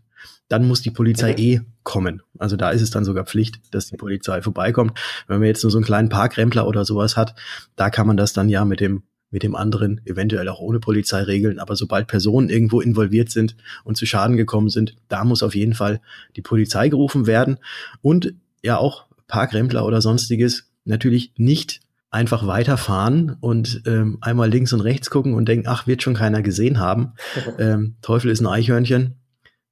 dann 0.51 0.67
muss 0.67 0.81
die 0.81 0.91
Polizei 0.91 1.34
eh 1.34 1.62
kommen. 1.84 2.22
Also 2.38 2.58
da 2.58 2.72
ist 2.72 2.81
es 2.81 2.89
dann 2.89 3.05
sogar 3.05 3.25
Pflicht, 3.25 3.62
dass 3.72 3.88
die 3.88 3.98
Polizei 3.98 4.41
vorbeikommt. 4.41 5.00
Wenn 5.27 5.39
man 5.39 5.48
jetzt 5.48 5.63
nur 5.63 5.72
so 5.72 5.77
einen 5.77 5.86
kleinen 5.86 6.10
Parkrempler 6.10 6.67
oder 6.67 6.84
sowas 6.84 7.15
hat, 7.15 7.36
da 7.75 7.89
kann 7.89 8.05
man 8.05 8.17
das 8.17 8.34
dann 8.34 8.50
ja 8.50 8.65
mit 8.65 8.79
dem 8.79 9.03
mit 9.34 9.43
dem 9.43 9.55
anderen 9.55 10.01
eventuell 10.05 10.50
auch 10.50 10.60
ohne 10.60 10.81
Polizei 10.81 11.22
regeln. 11.22 11.58
Aber 11.60 11.77
sobald 11.77 12.08
Personen 12.08 12.50
irgendwo 12.50 12.81
involviert 12.81 13.31
sind 13.31 13.55
und 13.86 13.96
zu 13.96 14.05
Schaden 14.05 14.36
gekommen 14.36 14.67
sind, 14.67 14.98
da 15.08 15.24
muss 15.24 15.41
auf 15.41 15.55
jeden 15.55 15.74
Fall 15.74 16.01
die 16.36 16.41
Polizei 16.41 16.89
gerufen 16.89 17.27
werden. 17.27 17.58
Und 18.01 18.34
ja 18.62 18.77
auch 18.77 19.05
Parkrempler 19.27 19.86
oder 19.86 20.01
sonstiges 20.01 20.70
natürlich 20.84 21.31
nicht 21.38 21.79
einfach 22.10 22.46
weiterfahren 22.46 23.38
und 23.39 23.84
ähm, 23.86 24.17
einmal 24.20 24.50
links 24.50 24.74
und 24.74 24.81
rechts 24.81 25.10
gucken 25.10 25.34
und 25.34 25.48
denken, 25.48 25.67
ach, 25.70 25.88
wird 25.88 26.03
schon 26.03 26.13
keiner 26.13 26.41
gesehen 26.41 26.79
haben. 26.79 27.13
Ähm, 27.58 27.96
Teufel 28.01 28.31
ist 28.31 28.41
ein 28.41 28.48
Eichhörnchen. 28.48 29.21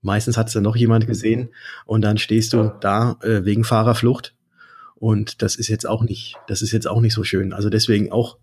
Meistens 0.01 0.37
hat 0.37 0.47
es 0.47 0.53
dann 0.53 0.63
noch 0.63 0.75
jemand 0.75 1.07
gesehen 1.07 1.49
und 1.85 2.01
dann 2.01 2.17
stehst 2.17 2.53
du 2.53 2.73
da 2.79 3.17
äh, 3.21 3.43
wegen 3.43 3.63
Fahrerflucht. 3.63 4.35
Und 4.95 5.41
das 5.41 5.55
ist 5.55 5.67
jetzt 5.67 5.87
auch 5.87 6.03
nicht, 6.03 6.35
das 6.47 6.61
ist 6.61 6.71
jetzt 6.71 6.87
auch 6.87 7.01
nicht 7.01 7.13
so 7.13 7.23
schön. 7.23 7.53
Also 7.53 7.69
deswegen 7.69 8.11
auch, 8.11 8.37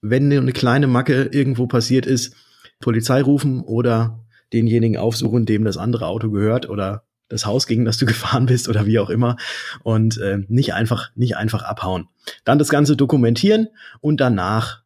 wenn 0.00 0.32
eine 0.32 0.52
kleine 0.52 0.86
Macke 0.86 1.24
irgendwo 1.32 1.66
passiert 1.66 2.06
ist, 2.06 2.34
Polizei 2.80 3.22
rufen 3.22 3.60
oder 3.60 4.24
denjenigen 4.52 4.96
aufsuchen, 4.96 5.46
dem 5.46 5.64
das 5.64 5.76
andere 5.76 6.06
Auto 6.06 6.30
gehört 6.30 6.68
oder 6.68 7.04
das 7.28 7.44
Haus, 7.44 7.66
gegen 7.66 7.84
das 7.84 7.98
du 7.98 8.06
gefahren 8.06 8.46
bist 8.46 8.68
oder 8.68 8.86
wie 8.86 8.98
auch 8.98 9.10
immer 9.10 9.36
und 9.82 10.18
äh, 10.18 10.38
nicht 10.48 10.74
einfach 10.74 11.10
nicht 11.14 11.36
einfach 11.36 11.62
abhauen. 11.62 12.08
Dann 12.44 12.58
das 12.58 12.68
Ganze 12.68 12.96
dokumentieren 12.96 13.68
und 14.00 14.20
danach 14.20 14.82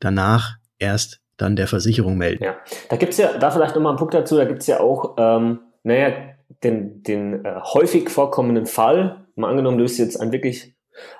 danach 0.00 0.56
erst 0.78 1.20
dann 1.36 1.56
der 1.56 1.66
Versicherung 1.66 2.16
melden. 2.16 2.44
Ja, 2.44 2.56
da 2.88 2.96
gibt's 2.96 3.16
ja, 3.16 3.36
da 3.38 3.50
vielleicht 3.50 3.74
nochmal 3.74 3.90
einen 3.90 3.98
Punkt 3.98 4.14
dazu, 4.14 4.36
da 4.36 4.44
gibt's 4.44 4.66
ja 4.66 4.80
auch, 4.80 5.14
ähm, 5.18 5.60
naja, 5.82 6.12
den, 6.62 7.02
den 7.02 7.44
äh, 7.44 7.60
häufig 7.62 8.08
vorkommenden 8.10 8.66
Fall, 8.66 9.24
mal 9.36 9.50
angenommen, 9.50 9.78
du 9.78 9.84
bist 9.84 9.98
jetzt 9.98 10.20
ein 10.20 10.32
wirklich 10.32 10.74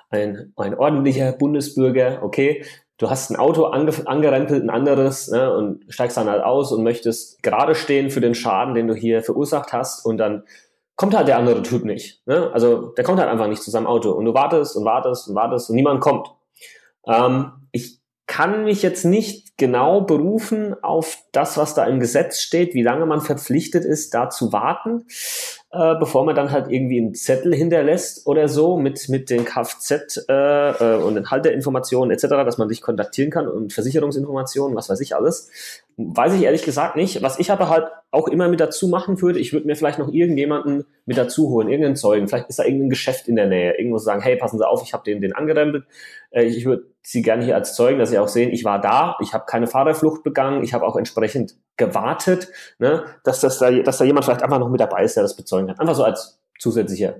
ein, 0.09 0.53
ein 0.55 0.75
ordentlicher 0.75 1.33
Bundesbürger, 1.33 2.19
okay, 2.21 2.63
du 2.97 3.09
hast 3.09 3.29
ein 3.29 3.35
Auto 3.35 3.65
ange, 3.65 3.91
angerempelt, 4.05 4.63
ein 4.63 4.69
anderes, 4.69 5.29
ne, 5.29 5.53
und 5.53 5.83
steigst 5.89 6.17
dann 6.17 6.29
halt 6.29 6.43
aus 6.43 6.71
und 6.71 6.83
möchtest 6.83 7.43
gerade 7.43 7.75
stehen 7.75 8.09
für 8.09 8.21
den 8.21 8.35
Schaden, 8.35 8.73
den 8.73 8.87
du 8.87 8.95
hier 8.95 9.21
verursacht 9.21 9.73
hast 9.73 10.05
und 10.05 10.17
dann 10.17 10.43
kommt 10.95 11.15
halt 11.15 11.27
der 11.27 11.37
andere 11.37 11.61
Typ 11.61 11.83
nicht. 11.83 12.25
Ne? 12.25 12.49
Also 12.53 12.93
der 12.93 13.03
kommt 13.03 13.19
halt 13.19 13.29
einfach 13.29 13.47
nicht 13.47 13.61
zu 13.61 13.69
seinem 13.69 13.87
Auto 13.87 14.11
und 14.11 14.25
du 14.25 14.33
wartest 14.33 14.77
und 14.77 14.85
wartest 14.85 15.27
und 15.27 15.35
wartest 15.35 15.69
und 15.69 15.75
niemand 15.75 15.99
kommt. 15.99 16.29
Ähm, 17.05 17.51
ich 17.71 17.99
kann 18.27 18.63
mich 18.63 18.81
jetzt 18.81 19.03
nicht 19.03 19.44
genau 19.57 20.01
berufen 20.01 20.75
auf 20.83 21.17
das, 21.31 21.57
was 21.57 21.73
da 21.73 21.85
im 21.85 21.99
Gesetz 21.99 22.39
steht, 22.39 22.73
wie 22.73 22.83
lange 22.83 23.05
man 23.05 23.21
verpflichtet 23.21 23.85
ist, 23.85 24.13
da 24.13 24.29
zu 24.29 24.51
warten, 24.51 25.05
äh, 25.75 25.95
bevor 25.99 26.25
man 26.25 26.35
dann 26.35 26.51
halt 26.51 26.71
irgendwie 26.71 26.99
einen 26.99 27.13
Zettel 27.13 27.53
hinterlässt 27.53 28.25
oder 28.25 28.47
so 28.47 28.77
mit, 28.77 29.09
mit 29.09 29.29
den 29.29 29.43
Kfz 29.45 30.25
äh, 30.29 30.33
äh, 30.33 30.97
und 30.97 31.15
den 31.15 31.29
Halterinformationen 31.29 32.11
etc., 32.11 32.27
dass 32.29 32.57
man 32.57 32.69
sich 32.69 32.81
kontaktieren 32.81 33.29
kann 33.29 33.47
und 33.47 33.73
Versicherungsinformationen, 33.73 34.75
was 34.75 34.89
weiß 34.89 35.01
ich 35.01 35.15
alles. 35.15 35.49
Weiß 35.97 36.33
ich 36.33 36.43
ehrlich 36.43 36.63
gesagt 36.63 36.95
nicht. 36.95 37.21
Was 37.21 37.39
ich 37.39 37.51
aber 37.51 37.69
halt 37.69 37.87
auch 38.11 38.27
immer 38.27 38.47
mit 38.47 38.59
dazu 38.59 38.87
machen 38.87 39.21
würde, 39.21 39.39
ich 39.39 39.53
würde 39.53 39.67
mir 39.67 39.75
vielleicht 39.75 39.99
noch 39.99 40.11
irgendjemanden 40.11 40.85
mit 41.05 41.17
dazu 41.17 41.49
holen, 41.49 41.67
irgendeinen 41.67 41.95
Zeugen. 41.95 42.27
Vielleicht 42.27 42.49
ist 42.49 42.59
da 42.59 42.63
irgendein 42.63 42.89
Geschäft 42.89 43.27
in 43.27 43.35
der 43.35 43.47
Nähe. 43.47 43.77
Irgendwo 43.77 43.97
sagen, 43.97 44.21
hey, 44.21 44.37
passen 44.37 44.57
Sie 44.57 44.67
auf, 44.67 44.83
ich 44.83 44.93
habe 44.93 45.03
den, 45.03 45.21
den 45.21 45.33
angerempelt. 45.33 45.85
Äh, 46.31 46.45
ich 46.45 46.65
würde 46.65 46.85
Sie 47.01 47.21
gerne 47.21 47.43
hier 47.43 47.55
als 47.55 47.75
Zeugen, 47.75 47.99
dass 47.99 48.09
Sie 48.09 48.19
auch 48.19 48.27
sehen, 48.27 48.51
ich 48.51 48.63
war 48.63 48.79
da, 48.81 49.17
ich 49.21 49.33
habe 49.33 49.45
keine 49.45 49.67
Fahrerflucht 49.67 50.23
begangen, 50.23 50.63
ich 50.63 50.73
habe 50.73 50.85
auch 50.85 50.95
entsprechend 50.95 51.55
gewartet, 51.77 52.49
ne, 52.79 53.05
dass, 53.23 53.41
das 53.41 53.59
da, 53.59 53.71
dass 53.71 53.97
da 53.97 54.05
jemand 54.05 54.25
vielleicht 54.25 54.43
einfach 54.43 54.59
noch 54.59 54.69
mit 54.69 54.79
dabei 54.79 55.03
ist, 55.03 55.15
der 55.15 55.23
das 55.23 55.35
bezeugen 55.35 55.67
kann. 55.67 55.79
Einfach 55.79 55.95
so 55.95 56.03
als 56.03 56.39
zusätzlicher 56.59 57.15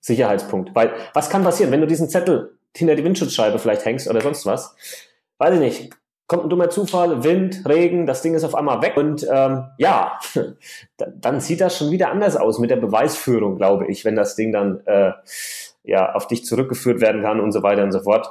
Sicherheitspunkt. 0.00 0.74
Weil 0.74 0.92
was 1.14 1.30
kann 1.30 1.44
passieren, 1.44 1.72
wenn 1.72 1.80
du 1.80 1.86
diesen 1.86 2.08
Zettel 2.08 2.58
hinter 2.76 2.94
die 2.94 3.04
Windschutzscheibe 3.04 3.58
vielleicht 3.58 3.84
hängst 3.84 4.08
oder 4.08 4.20
sonst 4.20 4.46
was? 4.46 4.74
Weiß 5.38 5.54
ich 5.54 5.60
nicht 5.60 5.90
kommt 6.28 6.44
ein 6.44 6.50
dummer 6.50 6.68
Zufall, 6.68 7.24
Wind, 7.24 7.62
Regen, 7.66 8.06
das 8.06 8.20
Ding 8.22 8.34
ist 8.34 8.44
auf 8.44 8.54
einmal 8.54 8.82
weg 8.82 8.96
und 8.96 9.26
ähm, 9.28 9.64
ja, 9.78 10.18
dann 10.96 11.40
sieht 11.40 11.62
das 11.62 11.76
schon 11.76 11.90
wieder 11.90 12.10
anders 12.10 12.36
aus 12.36 12.58
mit 12.58 12.70
der 12.70 12.76
Beweisführung, 12.76 13.56
glaube 13.56 13.86
ich, 13.86 14.04
wenn 14.04 14.14
das 14.14 14.36
Ding 14.36 14.52
dann 14.52 14.86
äh, 14.86 15.12
ja 15.84 16.12
auf 16.12 16.26
dich 16.28 16.44
zurückgeführt 16.44 17.00
werden 17.00 17.22
kann 17.22 17.40
und 17.40 17.52
so 17.52 17.62
weiter 17.62 17.82
und 17.82 17.92
so 17.92 18.00
fort. 18.00 18.30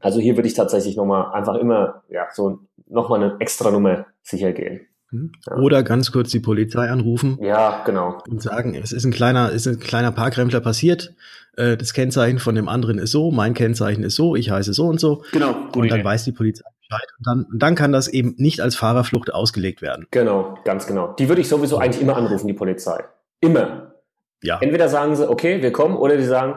Also 0.00 0.20
hier 0.20 0.36
würde 0.36 0.46
ich 0.46 0.54
tatsächlich 0.54 0.94
nochmal 0.96 1.32
einfach 1.32 1.54
immer 1.54 2.04
ja 2.10 2.28
so 2.32 2.60
nochmal 2.86 3.24
eine 3.24 3.40
extra 3.40 3.70
Nummer 3.70 4.04
sicher 4.22 4.52
gehen. 4.52 4.80
Mhm. 5.10 5.32
Oder 5.60 5.82
ganz 5.82 6.12
kurz 6.12 6.30
die 6.30 6.40
Polizei 6.40 6.88
anrufen. 6.88 7.38
Ja, 7.40 7.82
genau. 7.84 8.18
Und 8.28 8.42
sagen, 8.42 8.74
es 8.74 8.92
ist 8.92 9.04
ein 9.04 9.12
kleiner, 9.12 9.50
ist 9.50 9.66
ein 9.66 9.80
kleiner 9.80 10.12
Parkrempler 10.12 10.60
passiert. 10.60 11.14
Äh, 11.56 11.76
das 11.76 11.92
Kennzeichen 11.92 12.38
von 12.38 12.54
dem 12.54 12.68
anderen 12.68 12.98
ist 12.98 13.10
so, 13.10 13.30
mein 13.30 13.54
Kennzeichen 13.54 14.04
ist 14.04 14.14
so, 14.14 14.36
ich 14.36 14.50
heiße 14.50 14.72
so 14.72 14.86
und 14.86 15.00
so. 15.00 15.24
Genau. 15.32 15.54
Und 15.74 15.90
dann 15.90 16.04
weiß 16.04 16.24
die 16.24 16.32
Polizei 16.32 16.64
Bescheid. 16.90 17.08
Und 17.18 17.26
dann, 17.26 17.46
dann 17.58 17.74
kann 17.74 17.92
das 17.92 18.08
eben 18.08 18.34
nicht 18.36 18.60
als 18.60 18.76
Fahrerflucht 18.76 19.32
ausgelegt 19.32 19.82
werden. 19.82 20.06
Genau, 20.10 20.58
ganz 20.64 20.86
genau. 20.86 21.14
Die 21.18 21.28
würde 21.28 21.40
ich 21.40 21.48
sowieso 21.48 21.78
eigentlich 21.78 22.02
immer 22.02 22.16
anrufen, 22.16 22.46
die 22.46 22.52
Polizei. 22.52 23.04
Immer. 23.40 23.94
Ja. 24.42 24.58
Entweder 24.60 24.88
sagen 24.88 25.16
sie, 25.16 25.28
okay, 25.28 25.62
wir 25.62 25.72
kommen, 25.72 25.96
oder 25.96 26.16
die 26.16 26.24
sagen, 26.24 26.56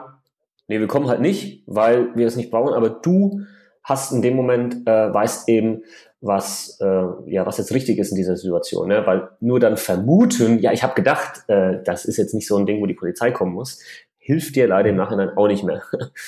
nee, 0.68 0.80
wir 0.80 0.86
kommen 0.86 1.08
halt 1.08 1.20
nicht, 1.20 1.62
weil 1.66 2.14
wir 2.14 2.26
es 2.26 2.36
nicht 2.36 2.50
brauchen, 2.50 2.74
aber 2.74 2.90
du 2.90 3.42
hast 3.82 4.12
in 4.12 4.22
dem 4.22 4.34
Moment, 4.34 4.86
äh, 4.86 5.12
weißt 5.12 5.48
eben, 5.48 5.82
was, 6.24 6.78
äh, 6.80 7.30
ja, 7.30 7.44
was 7.46 7.58
jetzt 7.58 7.72
richtig 7.72 7.98
ist 7.98 8.10
in 8.10 8.16
dieser 8.16 8.36
Situation. 8.36 8.88
Ne? 8.88 9.02
Weil 9.04 9.28
nur 9.40 9.60
dann 9.60 9.76
vermuten, 9.76 10.58
ja, 10.58 10.72
ich 10.72 10.82
habe 10.82 10.94
gedacht, 10.94 11.42
äh, 11.48 11.82
das 11.84 12.04
ist 12.06 12.16
jetzt 12.16 12.34
nicht 12.34 12.48
so 12.48 12.56
ein 12.56 12.66
Ding, 12.66 12.80
wo 12.80 12.86
die 12.86 12.94
Polizei 12.94 13.30
kommen 13.30 13.52
muss, 13.52 13.80
hilft 14.18 14.56
dir 14.56 14.66
leider 14.66 14.88
im 14.88 14.96
Nachhinein 14.96 15.36
auch 15.36 15.48
nicht 15.48 15.64
mehr. 15.64 15.82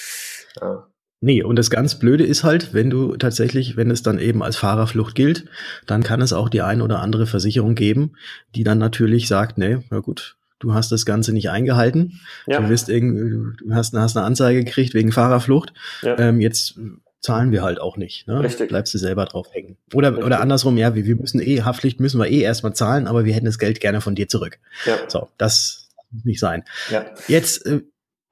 ja. 0.61 0.87
Nee, 1.23 1.43
und 1.43 1.57
das 1.57 1.71
ganz 1.71 1.99
Blöde 1.99 2.25
ist 2.25 2.45
halt, 2.45 2.75
wenn 2.75 2.91
du 2.91 3.17
tatsächlich, 3.17 3.77
wenn 3.79 3.91
es 3.91 4.03
dann 4.03 4.19
eben 4.19 4.43
als 4.43 4.57
Fahrerflucht 4.57 5.15
gilt, 5.15 5.47
dann 5.87 6.03
kann 6.03 6.21
es 6.21 6.35
auch 6.35 6.51
die 6.51 6.61
ein 6.61 6.83
oder 6.83 7.01
andere 7.01 7.27
Versicherung 7.27 7.75
geben, 7.75 8.17
die 8.55 8.65
dann 8.65 8.77
natürlich 8.77 9.29
sagt, 9.29 9.57
nee, 9.57 9.79
na 9.91 10.01
gut, 10.01 10.37
du 10.59 10.75
hast 10.75 10.93
das 10.93 11.07
Ganze 11.07 11.33
nicht 11.33 11.49
eingehalten, 11.49 12.21
ja. 12.47 12.61
du, 12.61 12.69
wirst 12.69 12.91
irgendwie, 12.91 13.57
du 13.65 13.75
hast, 13.75 13.95
hast 13.95 14.17
eine 14.17 14.27
Anzeige 14.27 14.63
gekriegt 14.63 14.93
wegen 14.93 15.11
Fahrerflucht, 15.11 15.73
ja. 16.03 16.19
ähm, 16.19 16.41
jetzt 16.41 16.79
zahlen 17.27 17.51
wir 17.51 17.63
halt 17.63 17.81
auch 17.81 17.97
nicht. 17.97 18.29
Ne? 18.29 18.39
Richtig. 18.41 18.69
Bleibst 18.69 18.95
du 18.95 18.99
selber 18.99 19.25
drauf 19.25 19.49
hängen. 19.53 19.77
Oder, 19.93 20.25
oder 20.25 20.41
andersrum, 20.41 20.79
ja, 20.79 20.95
wir, 20.95 21.07
wir 21.07 21.17
müssen 21.17 21.41
eh, 21.41 21.63
Haftpflicht 21.63 21.99
müssen 21.99 22.21
wir 22.21 22.29
eh 22.29 22.41
erstmal 22.41 22.73
zahlen, 22.73 23.09
aber 23.09 23.25
wir 23.25 23.35
hätten 23.35 23.47
das 23.47 23.59
Geld 23.59 23.81
gerne 23.81 24.01
von 24.01 24.15
dir 24.15 24.29
zurück. 24.29 24.61
Ja. 24.85 24.97
So, 25.09 25.29
das 25.37 25.89
muss 26.13 26.25
nicht 26.25 26.39
sein. 26.39 26.63
Ja. 26.89 27.05
Jetzt 27.27 27.67
äh, 27.67 27.83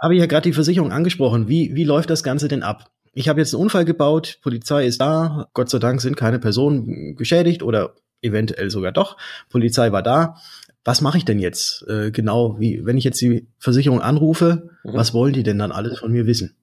habe 0.01 0.15
ich 0.15 0.21
ja 0.21 0.27
gerade 0.27 0.49
die 0.49 0.53
Versicherung 0.53 0.93
angesprochen. 0.93 1.49
Wie, 1.49 1.75
wie 1.75 1.83
läuft 1.83 2.09
das 2.09 2.23
Ganze 2.23 2.47
denn 2.47 2.63
ab? 2.63 2.93
Ich 3.13 3.29
habe 3.29 3.41
jetzt 3.41 3.53
einen 3.53 3.65
Unfall 3.65 3.85
gebaut, 3.85 4.39
Polizei 4.43 4.87
ist 4.87 5.01
da, 5.01 5.49
Gott 5.55 5.71
sei 5.71 5.81
Dank 5.81 6.01
sind 6.01 6.17
keine 6.17 6.39
Personen 6.39 7.17
geschädigt 7.17 7.65
oder 7.65 7.95
eventuell 8.23 8.71
sogar 8.71 8.93
doch. 8.93 9.17
Polizei 9.51 9.91
war 9.91 10.03
da. 10.03 10.37
Was 10.85 11.01
mache 11.01 11.19
ich 11.19 11.25
denn 11.25 11.41
jetzt 11.41 11.85
äh, 11.89 12.13
genau? 12.13 12.61
Wie, 12.61 12.87
wenn 12.87 12.97
ich 12.97 13.05
jetzt 13.05 13.21
die 13.21 13.49
Versicherung 13.59 14.01
anrufe, 14.01 14.71
mhm. 14.85 14.93
was 14.95 15.15
wollen 15.15 15.33
die 15.33 15.43
denn 15.43 15.59
dann 15.59 15.73
alles 15.73 15.99
von 15.99 16.13
mir 16.13 16.27
wissen? 16.27 16.55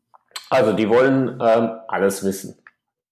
Also 0.51 0.73
die 0.73 0.89
wollen 0.89 1.39
ähm, 1.41 1.71
alles 1.87 2.25
wissen. 2.25 2.57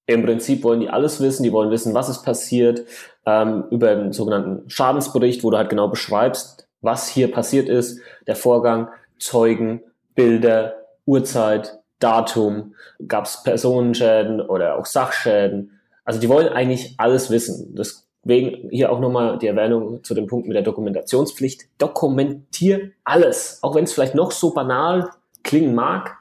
Im 0.05 0.25
Prinzip 0.25 0.61
wollen 0.63 0.81
die 0.81 0.89
alles 0.89 1.21
wissen, 1.21 1.43
die 1.43 1.53
wollen 1.53 1.71
wissen, 1.71 1.93
was 1.93 2.09
ist 2.09 2.23
passiert, 2.23 2.85
ähm, 3.25 3.63
über 3.71 3.95
den 3.95 4.11
sogenannten 4.11 4.69
Schadensbericht, 4.69 5.41
wo 5.43 5.49
du 5.49 5.55
halt 5.55 5.69
genau 5.69 5.87
beschreibst, 5.87 6.67
was 6.81 7.07
hier 7.07 7.31
passiert 7.31 7.69
ist, 7.69 8.01
der 8.27 8.35
Vorgang, 8.35 8.89
Zeugen, 9.19 9.81
Bilder, 10.15 10.75
Uhrzeit, 11.05 11.79
Datum, 11.99 12.75
gab 13.07 13.23
es 13.23 13.41
Personenschäden 13.41 14.41
oder 14.41 14.77
auch 14.77 14.85
Sachschäden. 14.85 15.79
Also 16.03 16.19
die 16.19 16.27
wollen 16.27 16.49
eigentlich 16.49 16.95
alles 16.97 17.29
wissen. 17.29 17.73
Deswegen 17.73 18.69
hier 18.69 18.91
auch 18.91 18.99
nochmal 18.99 19.37
die 19.37 19.47
Erwähnung 19.47 20.03
zu 20.03 20.13
dem 20.13 20.27
Punkt 20.27 20.45
mit 20.45 20.55
der 20.55 20.63
Dokumentationspflicht. 20.63 21.69
Dokumentier 21.77 22.91
alles, 23.05 23.59
auch 23.61 23.75
wenn 23.75 23.85
es 23.85 23.93
vielleicht 23.93 24.15
noch 24.15 24.31
so 24.31 24.53
banal 24.53 25.09
klingen 25.43 25.73
mag, 25.73 26.18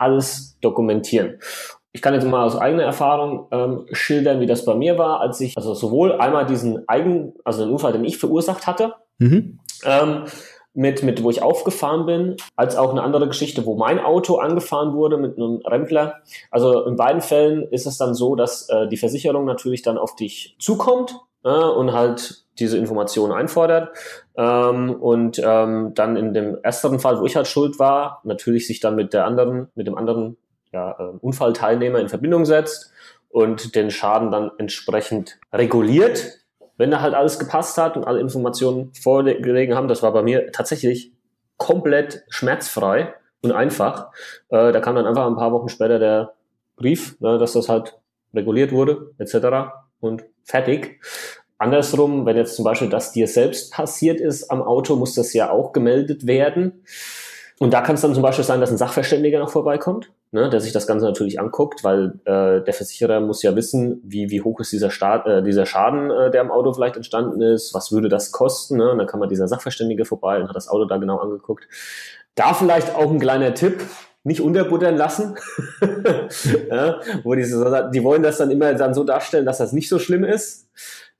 alles 0.00 0.58
dokumentieren. 0.60 1.38
Ich 1.92 2.02
kann 2.02 2.14
jetzt 2.14 2.26
mal 2.26 2.44
aus 2.44 2.56
eigener 2.56 2.84
Erfahrung 2.84 3.48
ähm, 3.50 3.86
schildern, 3.92 4.40
wie 4.40 4.46
das 4.46 4.64
bei 4.64 4.74
mir 4.74 4.96
war, 4.96 5.20
als 5.20 5.40
ich 5.40 5.56
also 5.56 5.74
sowohl 5.74 6.12
einmal 6.12 6.46
diesen 6.46 6.88
eigen, 6.88 7.34
also 7.44 7.64
den 7.64 7.72
Unfall, 7.72 7.92
den 7.92 8.04
ich 8.04 8.18
verursacht 8.18 8.66
hatte, 8.66 8.94
mhm. 9.18 9.58
ähm, 9.84 10.24
mit, 10.72 11.02
mit, 11.02 11.22
wo 11.24 11.30
ich 11.30 11.42
aufgefahren 11.42 12.06
bin, 12.06 12.36
als 12.54 12.76
auch 12.76 12.90
eine 12.90 13.02
andere 13.02 13.26
Geschichte, 13.26 13.66
wo 13.66 13.74
mein 13.74 13.98
Auto 13.98 14.36
angefahren 14.36 14.94
wurde 14.94 15.16
mit 15.16 15.36
einem 15.36 15.60
Rempler. 15.66 16.20
Also 16.52 16.84
in 16.86 16.94
beiden 16.94 17.20
Fällen 17.20 17.64
ist 17.72 17.86
es 17.86 17.98
dann 17.98 18.14
so, 18.14 18.36
dass 18.36 18.68
äh, 18.68 18.86
die 18.86 18.96
Versicherung 18.96 19.44
natürlich 19.44 19.82
dann 19.82 19.98
auf 19.98 20.14
dich 20.14 20.56
zukommt 20.60 21.16
äh, 21.44 21.48
und 21.48 21.92
halt 21.92 22.44
diese 22.58 22.78
Informationen 22.78 23.32
einfordert. 23.32 23.90
Ähm, 24.36 24.94
und 24.94 25.40
ähm, 25.44 25.92
dann 25.94 26.16
in 26.16 26.34
dem 26.34 26.58
ersten 26.62 26.98
Fall, 26.98 27.20
wo 27.20 27.26
ich 27.26 27.36
halt 27.36 27.46
schuld 27.46 27.78
war, 27.78 28.20
natürlich 28.24 28.66
sich 28.66 28.80
dann 28.80 28.96
mit 28.96 29.12
der 29.12 29.26
anderen, 29.26 29.68
mit 29.74 29.86
dem 29.86 29.96
anderen 29.96 30.36
ja, 30.72 30.92
äh, 30.98 31.16
Unfallteilnehmer 31.20 31.98
in 31.98 32.08
Verbindung 32.08 32.44
setzt 32.44 32.92
und 33.28 33.74
den 33.74 33.90
Schaden 33.90 34.30
dann 34.30 34.50
entsprechend 34.58 35.38
reguliert 35.52 36.40
wenn 36.80 36.90
da 36.90 37.02
halt 37.02 37.12
alles 37.12 37.38
gepasst 37.38 37.76
hat 37.76 37.98
und 37.98 38.06
alle 38.06 38.20
Informationen 38.20 38.90
vorgelegen 38.94 39.74
haben, 39.74 39.86
das 39.86 40.02
war 40.02 40.14
bei 40.14 40.22
mir 40.22 40.50
tatsächlich 40.50 41.12
komplett 41.58 42.24
schmerzfrei 42.30 43.12
und 43.42 43.52
einfach. 43.52 44.10
Äh, 44.48 44.72
da 44.72 44.80
kam 44.80 44.94
dann 44.94 45.04
einfach 45.04 45.26
ein 45.26 45.36
paar 45.36 45.52
Wochen 45.52 45.68
später 45.68 45.98
der 45.98 46.32
Brief, 46.76 47.20
ne, 47.20 47.36
dass 47.36 47.52
das 47.52 47.68
halt 47.68 47.98
reguliert 48.32 48.72
wurde, 48.72 49.10
etc. 49.18 49.74
und 50.00 50.24
fertig. 50.50 51.00
Andersrum, 51.58 52.24
wenn 52.26 52.36
jetzt 52.36 52.56
zum 52.56 52.64
Beispiel 52.64 52.88
das 52.88 53.12
dir 53.12 53.28
selbst 53.28 53.72
passiert 53.72 54.20
ist 54.20 54.50
am 54.50 54.62
Auto, 54.62 54.96
muss 54.96 55.14
das 55.14 55.32
ja 55.34 55.50
auch 55.50 55.72
gemeldet 55.72 56.26
werden. 56.26 56.84
Und 57.58 57.74
da 57.74 57.82
kann 57.82 57.96
es 57.96 58.00
dann 58.00 58.14
zum 58.14 58.22
Beispiel 58.22 58.44
sein, 58.44 58.62
dass 58.62 58.70
ein 58.70 58.78
Sachverständiger 58.78 59.38
noch 59.38 59.50
vorbeikommt, 59.50 60.10
ne, 60.32 60.48
der 60.48 60.62
sich 60.62 60.72
das 60.72 60.86
Ganze 60.86 61.04
natürlich 61.04 61.38
anguckt, 61.38 61.84
weil 61.84 62.14
äh, 62.24 62.64
der 62.64 62.72
Versicherer 62.72 63.20
muss 63.20 63.42
ja 63.42 63.54
wissen, 63.54 64.00
wie, 64.02 64.30
wie 64.30 64.40
hoch 64.40 64.60
ist 64.60 64.72
dieser, 64.72 64.90
Staat, 64.90 65.26
äh, 65.26 65.42
dieser 65.42 65.66
Schaden, 65.66 66.10
äh, 66.10 66.30
der 66.30 66.40
am 66.40 66.50
Auto 66.50 66.72
vielleicht 66.72 66.96
entstanden 66.96 67.42
ist, 67.42 67.74
was 67.74 67.92
würde 67.92 68.08
das 68.08 68.32
kosten. 68.32 68.78
Ne? 68.78 68.90
Und 68.90 68.96
dann 68.96 69.06
kann 69.06 69.20
man 69.20 69.28
dieser 69.28 69.46
Sachverständige 69.46 70.06
vorbei 70.06 70.40
und 70.40 70.48
hat 70.48 70.56
das 70.56 70.68
Auto 70.68 70.86
da 70.86 70.96
genau 70.96 71.18
angeguckt. 71.18 71.68
Da 72.34 72.54
vielleicht 72.54 72.94
auch 72.94 73.10
ein 73.10 73.20
kleiner 73.20 73.52
Tipp, 73.52 73.84
nicht 74.22 74.40
unterbuttern 74.40 74.96
lassen. 74.96 75.36
ja, 76.70 77.00
wo 77.22 77.34
die, 77.34 77.42
die 77.42 78.04
wollen 78.04 78.22
das 78.22 78.38
dann 78.38 78.50
immer 78.50 78.74
dann 78.74 78.94
so 78.94 79.04
darstellen, 79.04 79.46
dass 79.46 79.58
das 79.58 79.72
nicht 79.72 79.88
so 79.88 79.98
schlimm 79.98 80.24
ist 80.24 80.68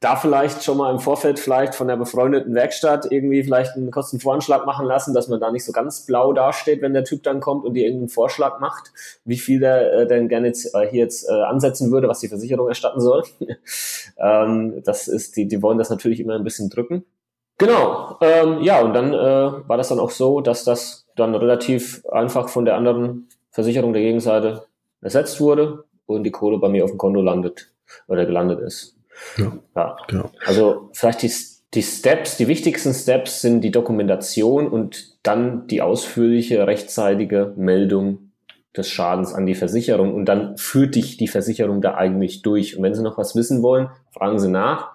da 0.00 0.16
vielleicht 0.16 0.64
schon 0.64 0.78
mal 0.78 0.90
im 0.90 0.98
Vorfeld 0.98 1.38
vielleicht 1.38 1.74
von 1.74 1.86
der 1.86 1.96
befreundeten 1.96 2.54
Werkstatt 2.54 3.06
irgendwie 3.10 3.44
vielleicht 3.44 3.76
einen 3.76 3.90
Kostenvoranschlag 3.90 4.64
machen 4.64 4.86
lassen, 4.86 5.12
dass 5.12 5.28
man 5.28 5.40
da 5.40 5.52
nicht 5.52 5.64
so 5.64 5.72
ganz 5.72 6.06
blau 6.06 6.32
dasteht, 6.32 6.80
wenn 6.80 6.94
der 6.94 7.04
Typ 7.04 7.22
dann 7.22 7.40
kommt 7.40 7.66
und 7.66 7.74
dir 7.74 7.84
irgendeinen 7.84 8.08
Vorschlag 8.08 8.60
macht, 8.60 8.92
wie 9.26 9.36
viel 9.36 9.60
der 9.60 9.92
äh, 9.92 10.06
denn 10.06 10.28
gerne 10.28 10.46
jetzt, 10.46 10.74
äh, 10.74 10.88
hier 10.88 11.00
jetzt 11.00 11.28
äh, 11.28 11.32
ansetzen 11.32 11.92
würde, 11.92 12.08
was 12.08 12.20
die 12.20 12.28
Versicherung 12.28 12.68
erstatten 12.68 13.00
soll. 13.00 13.24
ähm, 14.16 14.82
das 14.84 15.06
ist, 15.06 15.36
die, 15.36 15.46
die 15.46 15.62
wollen 15.62 15.76
das 15.76 15.90
natürlich 15.90 16.18
immer 16.18 16.34
ein 16.34 16.44
bisschen 16.44 16.70
drücken. 16.70 17.04
Genau, 17.58 18.16
ähm, 18.22 18.62
ja, 18.62 18.80
und 18.80 18.94
dann 18.94 19.12
äh, 19.12 19.68
war 19.68 19.76
das 19.76 19.90
dann 19.90 20.00
auch 20.00 20.12
so, 20.12 20.40
dass 20.40 20.64
das 20.64 21.06
dann 21.20 21.34
relativ 21.34 22.04
einfach 22.10 22.48
von 22.48 22.64
der 22.64 22.76
anderen 22.76 23.28
Versicherung 23.50 23.92
der 23.92 24.02
Gegenseite 24.02 24.64
ersetzt 25.00 25.40
wurde 25.40 25.84
und 26.06 26.24
die 26.24 26.30
Kohle 26.30 26.58
bei 26.58 26.68
mir 26.68 26.84
auf 26.84 26.90
dem 26.90 26.98
Konto 26.98 27.20
landet 27.20 27.72
oder 28.08 28.26
gelandet 28.26 28.60
ist. 28.60 28.96
Ja, 29.36 29.52
ja. 29.76 29.96
Genau. 30.08 30.30
Also 30.46 30.90
vielleicht 30.92 31.22
die, 31.22 31.32
die 31.74 31.82
Steps, 31.82 32.36
die 32.36 32.48
wichtigsten 32.48 32.94
Steps 32.94 33.42
sind 33.42 33.62
die 33.62 33.70
Dokumentation 33.70 34.68
und 34.68 35.18
dann 35.22 35.66
die 35.66 35.82
ausführliche, 35.82 36.66
rechtzeitige 36.66 37.52
Meldung 37.56 38.30
des 38.76 38.88
Schadens 38.88 39.34
an 39.34 39.46
die 39.46 39.54
Versicherung 39.54 40.14
und 40.14 40.26
dann 40.26 40.56
führt 40.56 40.94
dich 40.94 41.16
die 41.16 41.28
Versicherung 41.28 41.80
da 41.80 41.94
eigentlich 41.94 42.42
durch. 42.42 42.76
Und 42.76 42.82
wenn 42.82 42.94
Sie 42.94 43.02
noch 43.02 43.18
was 43.18 43.34
wissen 43.34 43.62
wollen, 43.62 43.90
fragen 44.12 44.38
Sie 44.38 44.48
nach. 44.48 44.94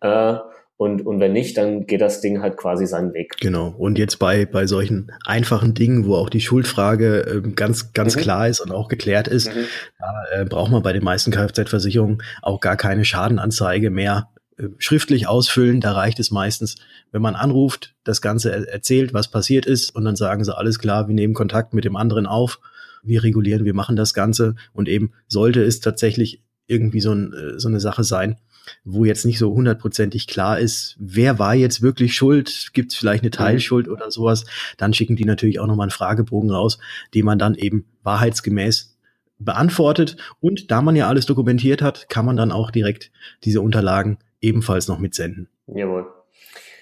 Äh, 0.00 0.36
und, 0.76 1.06
und 1.06 1.20
wenn 1.20 1.32
nicht, 1.32 1.56
dann 1.56 1.86
geht 1.86 2.00
das 2.00 2.20
Ding 2.20 2.42
halt 2.42 2.56
quasi 2.56 2.86
seinen 2.86 3.14
Weg. 3.14 3.36
Genau. 3.40 3.68
Und 3.68 3.96
jetzt 3.96 4.18
bei, 4.18 4.44
bei 4.44 4.66
solchen 4.66 5.12
einfachen 5.24 5.72
Dingen, 5.72 6.04
wo 6.04 6.16
auch 6.16 6.28
die 6.28 6.40
Schuldfrage 6.40 7.42
äh, 7.44 7.50
ganz, 7.50 7.92
ganz 7.92 8.16
mhm. 8.16 8.20
klar 8.20 8.48
ist 8.48 8.60
und 8.60 8.72
auch 8.72 8.88
geklärt 8.88 9.28
ist, 9.28 9.54
mhm. 9.54 9.66
da 9.98 10.40
äh, 10.40 10.44
braucht 10.44 10.72
man 10.72 10.82
bei 10.82 10.92
den 10.92 11.04
meisten 11.04 11.30
Kfz-Versicherungen 11.30 12.22
auch 12.42 12.60
gar 12.60 12.76
keine 12.76 13.04
Schadenanzeige 13.04 13.90
mehr 13.90 14.30
äh, 14.56 14.64
schriftlich 14.78 15.28
ausfüllen. 15.28 15.80
Da 15.80 15.92
reicht 15.92 16.18
es 16.18 16.32
meistens, 16.32 16.74
wenn 17.12 17.22
man 17.22 17.36
anruft, 17.36 17.94
das 18.02 18.20
Ganze 18.20 18.50
er 18.50 18.68
erzählt, 18.68 19.14
was 19.14 19.30
passiert 19.30 19.66
ist 19.66 19.94
und 19.94 20.04
dann 20.04 20.16
sagen 20.16 20.42
sie, 20.42 20.56
alles 20.56 20.80
klar, 20.80 21.06
wir 21.06 21.14
nehmen 21.14 21.34
Kontakt 21.34 21.72
mit 21.72 21.84
dem 21.84 21.94
anderen 21.94 22.26
auf, 22.26 22.58
wir 23.04 23.22
regulieren, 23.22 23.64
wir 23.64 23.74
machen 23.74 23.94
das 23.94 24.12
Ganze 24.12 24.56
und 24.72 24.88
eben 24.88 25.12
sollte 25.28 25.62
es 25.62 25.78
tatsächlich 25.78 26.42
irgendwie 26.66 27.00
so, 27.00 27.12
ein, 27.12 27.32
äh, 27.32 27.60
so 27.60 27.68
eine 27.68 27.78
Sache 27.78 28.02
sein, 28.02 28.38
wo 28.84 29.04
jetzt 29.04 29.24
nicht 29.24 29.38
so 29.38 29.52
hundertprozentig 29.52 30.26
klar 30.26 30.58
ist, 30.58 30.96
wer 30.98 31.38
war 31.38 31.54
jetzt 31.54 31.82
wirklich 31.82 32.14
schuld, 32.14 32.70
gibt 32.72 32.92
es 32.92 32.98
vielleicht 32.98 33.22
eine 33.22 33.28
mhm. 33.28 33.34
Teilschuld 33.34 33.88
oder 33.88 34.10
sowas, 34.10 34.44
dann 34.76 34.94
schicken 34.94 35.16
die 35.16 35.24
natürlich 35.24 35.60
auch 35.60 35.66
nochmal 35.66 35.84
einen 35.84 35.90
Fragebogen 35.90 36.50
raus, 36.50 36.78
den 37.14 37.24
man 37.24 37.38
dann 37.38 37.54
eben 37.54 37.86
wahrheitsgemäß 38.02 38.96
beantwortet. 39.38 40.16
Und 40.40 40.70
da 40.70 40.82
man 40.82 40.96
ja 40.96 41.08
alles 41.08 41.26
dokumentiert 41.26 41.82
hat, 41.82 42.08
kann 42.08 42.24
man 42.24 42.36
dann 42.36 42.52
auch 42.52 42.70
direkt 42.70 43.10
diese 43.44 43.60
Unterlagen 43.60 44.18
ebenfalls 44.40 44.88
noch 44.88 44.98
mitsenden. 44.98 45.48
Jawohl. 45.66 46.06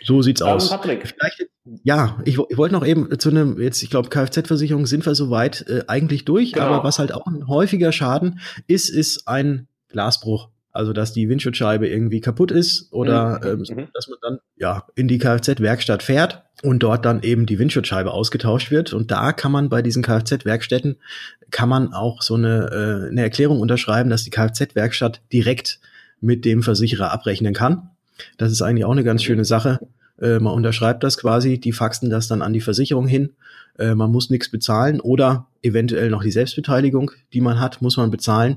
So 0.04 0.22
sieht's 0.22 0.40
ähm, 0.40 0.48
aus. 0.48 0.70
Patrick. 0.70 1.06
Vielleicht, 1.06 1.46
ja, 1.84 2.18
ich, 2.24 2.38
ich 2.48 2.58
wollte 2.58 2.74
noch 2.74 2.84
eben 2.84 3.18
zu 3.18 3.30
einem, 3.30 3.60
jetzt, 3.60 3.82
ich 3.82 3.90
glaube, 3.90 4.08
Kfz-Versicherung 4.08 4.86
sind 4.86 5.06
wir 5.06 5.14
soweit 5.14 5.64
äh, 5.68 5.84
eigentlich 5.86 6.24
durch, 6.24 6.52
genau. 6.52 6.66
aber 6.66 6.84
was 6.84 6.98
halt 6.98 7.12
auch 7.12 7.26
ein 7.26 7.46
häufiger 7.46 7.92
Schaden 7.92 8.40
ist, 8.66 8.88
ist 8.88 9.28
ein 9.28 9.68
Glasbruch. 9.88 10.48
Also, 10.72 10.92
dass 10.92 11.12
die 11.12 11.28
Windschutzscheibe 11.28 11.86
irgendwie 11.86 12.20
kaputt 12.20 12.50
ist 12.50 12.92
oder 12.92 13.40
mhm. 13.42 13.66
ähm, 13.68 13.76
mhm. 13.76 13.88
dass 13.92 14.08
man 14.08 14.18
dann 14.22 14.38
ja 14.56 14.86
in 14.94 15.06
die 15.06 15.18
Kfz-Werkstatt 15.18 16.02
fährt 16.02 16.42
und 16.62 16.82
dort 16.82 17.04
dann 17.04 17.22
eben 17.22 17.44
die 17.46 17.58
Windschutzscheibe 17.58 18.10
ausgetauscht 18.10 18.70
wird. 18.70 18.92
Und 18.92 19.10
da 19.10 19.32
kann 19.32 19.52
man 19.52 19.68
bei 19.68 19.82
diesen 19.82 20.02
Kfz-Werkstätten 20.02 20.96
kann 21.50 21.68
man 21.68 21.92
auch 21.92 22.22
so 22.22 22.34
eine, 22.34 22.70
äh, 23.06 23.10
eine 23.10 23.22
Erklärung 23.22 23.60
unterschreiben, 23.60 24.08
dass 24.10 24.24
die 24.24 24.30
Kfz-Werkstatt 24.30 25.20
direkt 25.32 25.78
mit 26.20 26.44
dem 26.44 26.62
Versicherer 26.62 27.12
abrechnen 27.12 27.52
kann. 27.52 27.90
Das 28.38 28.50
ist 28.50 28.62
eigentlich 28.62 28.84
auch 28.84 28.92
eine 28.92 29.04
ganz 29.04 29.22
schöne 29.22 29.44
Sache. 29.44 29.80
Äh, 30.20 30.38
man 30.38 30.54
unterschreibt 30.54 31.02
das 31.02 31.18
quasi, 31.18 31.58
die 31.58 31.72
faxen 31.72 32.10
das 32.10 32.28
dann 32.28 32.42
an 32.42 32.52
die 32.52 32.60
Versicherung 32.60 33.06
hin. 33.06 33.30
Äh, 33.78 33.94
man 33.94 34.10
muss 34.10 34.30
nichts 34.30 34.50
bezahlen 34.50 35.00
oder 35.00 35.46
eventuell 35.62 36.10
noch 36.10 36.22
die 36.22 36.30
Selbstbeteiligung, 36.30 37.10
die 37.32 37.40
man 37.40 37.60
hat, 37.60 37.82
muss 37.82 37.96
man 37.96 38.10
bezahlen. 38.10 38.56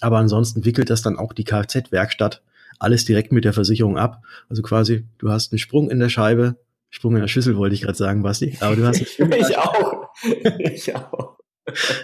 Aber 0.00 0.18
ansonsten 0.18 0.64
wickelt 0.64 0.90
das 0.90 1.02
dann 1.02 1.16
auch 1.16 1.32
die 1.32 1.44
Kfz-Werkstatt 1.44 2.42
alles 2.78 3.04
direkt 3.04 3.32
mit 3.32 3.44
der 3.44 3.52
Versicherung 3.52 3.96
ab. 3.96 4.22
Also 4.48 4.62
quasi, 4.62 5.04
du 5.18 5.30
hast 5.30 5.52
einen 5.52 5.58
Sprung 5.58 5.90
in 5.90 5.98
der 5.98 6.08
Scheibe, 6.08 6.56
Sprung 6.90 7.14
in 7.14 7.20
der 7.20 7.28
Schüssel 7.28 7.56
wollte 7.56 7.74
ich 7.74 7.82
gerade 7.82 7.96
sagen, 7.96 8.22
Basti, 8.22 8.56
aber 8.60 8.76
du 8.76 8.86
hast 8.86 8.98
einen 8.98 9.06
Sprung 9.06 9.32
ich 9.38 9.58
auch. 9.58 10.08
ich 10.58 10.94
auch. 10.94 11.36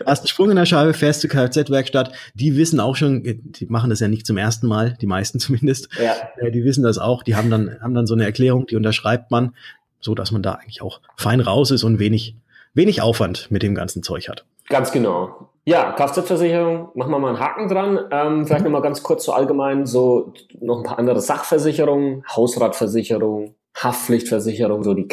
Hast 0.07 0.21
einen 0.21 0.28
Sprung 0.28 0.50
in 0.50 0.57
der 0.57 0.66
Scheibe, 0.66 0.92
fährst 0.92 1.21
zur 1.21 1.31
Kfz-Werkstatt. 1.31 2.12
Die 2.35 2.57
wissen 2.57 2.81
auch 2.81 2.97
schon, 2.97 3.23
die 3.23 3.66
machen 3.66 3.90
das 3.90 4.00
ja 4.00 4.09
nicht 4.09 4.26
zum 4.26 4.37
ersten 4.37 4.66
Mal, 4.66 4.97
die 5.00 5.07
meisten 5.07 5.38
zumindest. 5.40 5.88
Ja. 6.02 6.14
Äh, 6.37 6.50
die 6.50 6.64
wissen 6.64 6.83
das 6.83 6.99
auch. 6.99 7.23
Die 7.23 7.37
haben 7.37 7.50
dann, 7.50 7.78
haben 7.81 7.95
dann 7.95 8.07
so 8.07 8.14
eine 8.14 8.25
Erklärung, 8.25 8.66
die 8.66 8.76
unterschreibt 8.76 9.31
man, 9.31 9.54
so 10.00 10.14
dass 10.14 10.33
man 10.33 10.42
da 10.42 10.52
eigentlich 10.52 10.83
auch 10.83 11.00
fein 11.16 11.40
raus 11.40 11.71
ist 11.71 11.85
und 11.85 11.99
wenig, 11.99 12.37
wenig 12.75 13.02
Aufwand 13.02 13.50
mit 13.50 13.62
dem 13.62 13.75
ganzen 13.75 14.02
Zeug 14.02 14.28
hat. 14.28 14.45
Ganz 14.69 14.92
genau. 14.92 15.49
Ja, 15.64 15.92
Kfz-Versicherung, 15.92 16.88
machen 16.95 17.12
wir 17.12 17.21
mal 17.21 17.28
einen 17.28 17.40
Haken 17.40 17.69
dran. 17.69 18.00
Ähm, 18.11 18.47
vielleicht 18.47 18.64
noch 18.64 18.73
mal 18.73 18.83
ganz 18.83 19.04
kurz 19.04 19.25
so 19.25 19.33
allgemein, 19.33 19.87
so 19.87 20.33
noch 20.61 20.78
ein 20.78 20.83
paar 20.83 20.99
andere 20.99 21.21
Sachversicherungen, 21.21 22.25
Hausratversicherung, 22.28 23.55
Haftpflichtversicherung, 23.77 24.83
so 24.83 24.94
die 24.94 25.07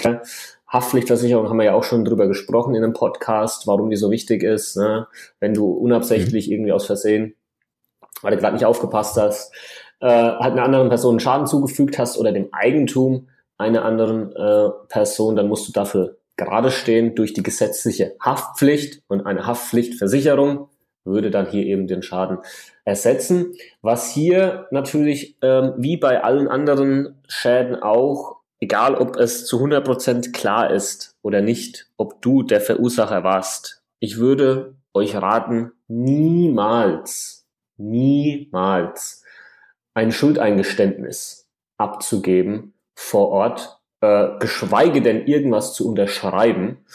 Haftpflichtversicherung 0.69 1.49
haben 1.49 1.57
wir 1.57 1.65
ja 1.65 1.73
auch 1.73 1.83
schon 1.83 2.05
drüber 2.05 2.27
gesprochen 2.27 2.75
in 2.75 2.83
einem 2.83 2.93
Podcast, 2.93 3.67
warum 3.67 3.89
die 3.89 3.95
so 3.95 4.11
wichtig 4.11 4.43
ist. 4.43 4.77
Ne? 4.77 5.07
Wenn 5.39 5.53
du 5.53 5.71
unabsichtlich 5.71 6.47
mhm. 6.47 6.53
irgendwie 6.53 6.71
aus 6.71 6.85
Versehen, 6.85 7.35
weil 8.21 8.35
du 8.35 8.37
gerade 8.37 8.53
nicht 8.55 8.65
aufgepasst 8.65 9.17
hast, 9.17 9.53
äh, 9.99 10.07
halt 10.07 10.53
einer 10.53 10.63
anderen 10.63 10.89
Person 10.89 11.19
Schaden 11.19 11.47
zugefügt 11.47 11.97
hast 11.97 12.17
oder 12.17 12.31
dem 12.31 12.49
Eigentum 12.51 13.27
einer 13.57 13.83
anderen 13.83 14.31
äh, 14.35 14.69
Person, 14.87 15.35
dann 15.35 15.47
musst 15.47 15.67
du 15.67 15.71
dafür 15.73 16.17
gerade 16.37 16.71
stehen 16.71 17.15
durch 17.15 17.33
die 17.33 17.43
gesetzliche 17.43 18.15
Haftpflicht 18.21 19.01
und 19.07 19.25
eine 19.25 19.45
Haftpflichtversicherung 19.45 20.69
würde 21.03 21.31
dann 21.31 21.47
hier 21.47 21.65
eben 21.65 21.87
den 21.87 22.01
Schaden 22.01 22.39
ersetzen. 22.85 23.55
Was 23.81 24.11
hier 24.11 24.67
natürlich 24.71 25.37
ähm, 25.41 25.73
wie 25.77 25.97
bei 25.97 26.23
allen 26.23 26.47
anderen 26.47 27.21
Schäden 27.27 27.75
auch 27.75 28.38
egal 28.59 28.95
ob 28.95 29.15
es 29.17 29.45
zu 29.45 29.57
100% 29.63 30.31
klar 30.31 30.71
ist 30.71 31.15
oder 31.21 31.41
nicht, 31.41 31.87
ob 31.97 32.21
du 32.21 32.43
der 32.43 32.61
Verursacher 32.61 33.23
warst, 33.23 33.81
ich 33.99 34.17
würde 34.17 34.75
euch 34.93 35.15
raten, 35.15 35.71
niemals, 35.87 37.47
niemals 37.77 39.23
ein 39.93 40.11
Schuldeingeständnis 40.11 41.49
abzugeben 41.77 42.73
vor 42.95 43.29
Ort, 43.29 43.79
äh, 44.01 44.29
geschweige 44.39 45.01
denn 45.01 45.25
irgendwas 45.25 45.73
zu 45.73 45.87
unterschreiben. 45.87 46.85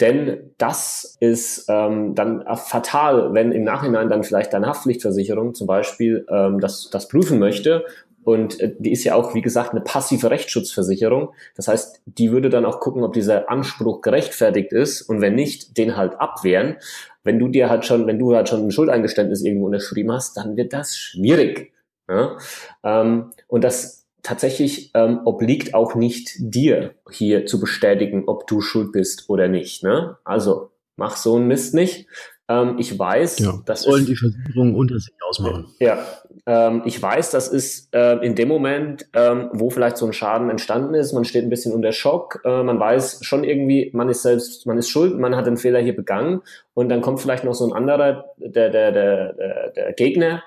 Denn 0.00 0.52
das 0.58 1.16
ist 1.20 1.66
ähm, 1.68 2.14
dann 2.14 2.44
fatal, 2.56 3.32
wenn 3.32 3.52
im 3.52 3.64
Nachhinein 3.64 4.10
dann 4.10 4.24
vielleicht 4.24 4.52
deine 4.52 4.66
Haftpflichtversicherung 4.66 5.54
zum 5.54 5.66
Beispiel 5.66 6.26
ähm, 6.28 6.60
das, 6.60 6.90
das 6.90 7.08
prüfen 7.08 7.38
möchte 7.38 7.84
und 8.26 8.58
äh, 8.58 8.74
die 8.76 8.90
ist 8.90 9.04
ja 9.04 9.14
auch, 9.14 9.36
wie 9.36 9.40
gesagt, 9.40 9.70
eine 9.70 9.80
passive 9.80 10.32
Rechtsschutzversicherung. 10.32 11.32
Das 11.54 11.68
heißt, 11.68 12.02
die 12.06 12.32
würde 12.32 12.50
dann 12.50 12.64
auch 12.64 12.80
gucken, 12.80 13.04
ob 13.04 13.12
dieser 13.12 13.48
Anspruch 13.48 14.00
gerechtfertigt 14.00 14.72
ist 14.72 15.02
und 15.02 15.20
wenn 15.20 15.36
nicht, 15.36 15.78
den 15.78 15.96
halt 15.96 16.20
abwehren. 16.20 16.74
Wenn 17.22 17.38
du 17.38 17.46
dir 17.46 17.70
halt 17.70 17.86
schon, 17.86 18.08
wenn 18.08 18.18
du 18.18 18.34
halt 18.34 18.48
schon 18.48 18.64
ein 18.64 18.72
Schuldeingeständnis 18.72 19.44
irgendwo 19.44 19.66
unterschrieben 19.66 20.10
hast, 20.10 20.36
dann 20.36 20.56
wird 20.56 20.72
das 20.72 20.96
schwierig. 20.96 21.72
Ja? 22.08 22.36
Ähm, 22.82 23.30
und 23.46 23.62
das 23.62 24.08
tatsächlich 24.24 24.90
ähm, 24.94 25.20
obliegt 25.24 25.74
auch 25.74 25.94
nicht 25.94 26.34
dir, 26.40 26.96
hier 27.08 27.46
zu 27.46 27.60
bestätigen, 27.60 28.24
ob 28.26 28.48
du 28.48 28.60
schuld 28.60 28.90
bist 28.90 29.30
oder 29.30 29.46
nicht. 29.46 29.84
Ne? 29.84 30.16
Also 30.24 30.72
mach 30.96 31.16
so 31.16 31.36
einen 31.36 31.46
Mist 31.46 31.74
nicht. 31.74 32.08
Ähm, 32.48 32.76
ich 32.78 32.98
weiß, 32.98 33.38
ja, 33.38 33.60
das 33.64 33.82
sollen 33.82 34.06
die 34.06 34.16
Versicherungen 34.16 34.74
unter 34.74 34.98
sich 34.98 35.14
ausmachen. 35.28 35.66
Ja, 35.80 36.04
ähm, 36.46 36.82
ich 36.84 37.00
weiß, 37.00 37.30
das 37.30 37.48
ist 37.48 37.94
äh, 37.94 38.16
in 38.24 38.34
dem 38.34 38.48
Moment, 38.48 39.06
ähm, 39.14 39.50
wo 39.52 39.70
vielleicht 39.70 39.96
so 39.96 40.06
ein 40.06 40.12
Schaden 40.12 40.50
entstanden 40.50 40.94
ist, 40.94 41.12
man 41.12 41.24
steht 41.24 41.44
ein 41.44 41.50
bisschen 41.50 41.72
unter 41.72 41.92
Schock, 41.92 42.40
äh, 42.44 42.62
man 42.62 42.78
weiß 42.78 43.20
schon 43.22 43.44
irgendwie, 43.44 43.90
man 43.94 44.08
ist 44.08 44.22
selbst, 44.22 44.66
man 44.66 44.78
ist 44.78 44.88
schuld, 44.88 45.18
man 45.18 45.36
hat 45.36 45.46
einen 45.46 45.56
Fehler 45.56 45.80
hier 45.80 45.96
begangen 45.96 46.42
und 46.74 46.88
dann 46.88 47.00
kommt 47.00 47.20
vielleicht 47.20 47.44
noch 47.44 47.54
so 47.54 47.66
ein 47.66 47.72
anderer, 47.72 48.32
der, 48.36 48.70
der, 48.70 48.92
der, 48.92 49.32
der, 49.32 49.70
der 49.70 49.92
Gegner, 49.94 50.42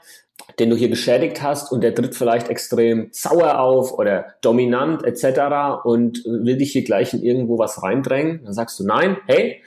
den 0.60 0.69
du 0.69 0.75
hier 0.75 0.89
geschädigt 0.89 1.41
hast 1.41 1.71
und 1.71 1.82
der 1.82 1.95
tritt 1.95 2.15
vielleicht 2.15 2.49
extrem 2.49 3.10
sauer 3.12 3.60
auf 3.60 3.97
oder 3.97 4.36
dominant 4.41 5.04
etc. 5.04 5.84
und 5.84 6.23
will 6.25 6.58
dich 6.58 6.71
hier 6.71 6.84
gleich 6.84 7.13
in 7.13 7.21
irgendwo 7.21 7.58
was 7.58 7.82
reindrängen. 7.82 8.41
Dann 8.43 8.54
sagst 8.54 8.80
du 8.80 8.86
nein, 8.86 9.17
hey, 9.28 9.62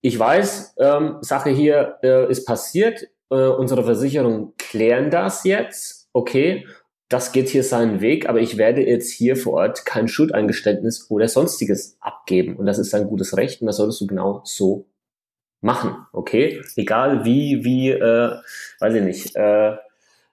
ich 0.00 0.18
weiß, 0.18 0.74
ähm, 0.78 1.16
Sache 1.22 1.50
hier 1.50 1.96
äh, 2.02 2.30
ist 2.30 2.44
passiert, 2.44 3.08
äh, 3.30 3.48
unsere 3.48 3.84
Versicherungen 3.84 4.52
klären 4.74 5.08
das 5.08 5.44
jetzt, 5.44 6.08
okay, 6.12 6.66
das 7.08 7.30
geht 7.30 7.48
hier 7.48 7.62
seinen 7.62 8.00
Weg, 8.00 8.28
aber 8.28 8.40
ich 8.40 8.56
werde 8.56 8.84
jetzt 8.84 9.12
hier 9.12 9.36
vor 9.36 9.52
Ort 9.52 9.86
kein 9.86 10.08
Schuldeingeständnis 10.08 11.08
oder 11.12 11.28
sonstiges 11.28 11.96
abgeben. 12.00 12.56
Und 12.56 12.66
das 12.66 12.80
ist 12.80 12.92
ein 12.92 13.06
gutes 13.06 13.36
Recht 13.36 13.60
und 13.60 13.68
das 13.68 13.76
solltest 13.76 14.00
du 14.00 14.08
genau 14.08 14.40
so 14.42 14.88
machen, 15.60 15.94
okay? 16.12 16.60
Egal 16.74 17.24
wie, 17.24 17.62
wie, 17.62 17.90
äh, 17.90 18.34
weiß 18.80 18.94
ich 18.94 19.02
nicht, 19.02 19.36
äh, 19.36 19.76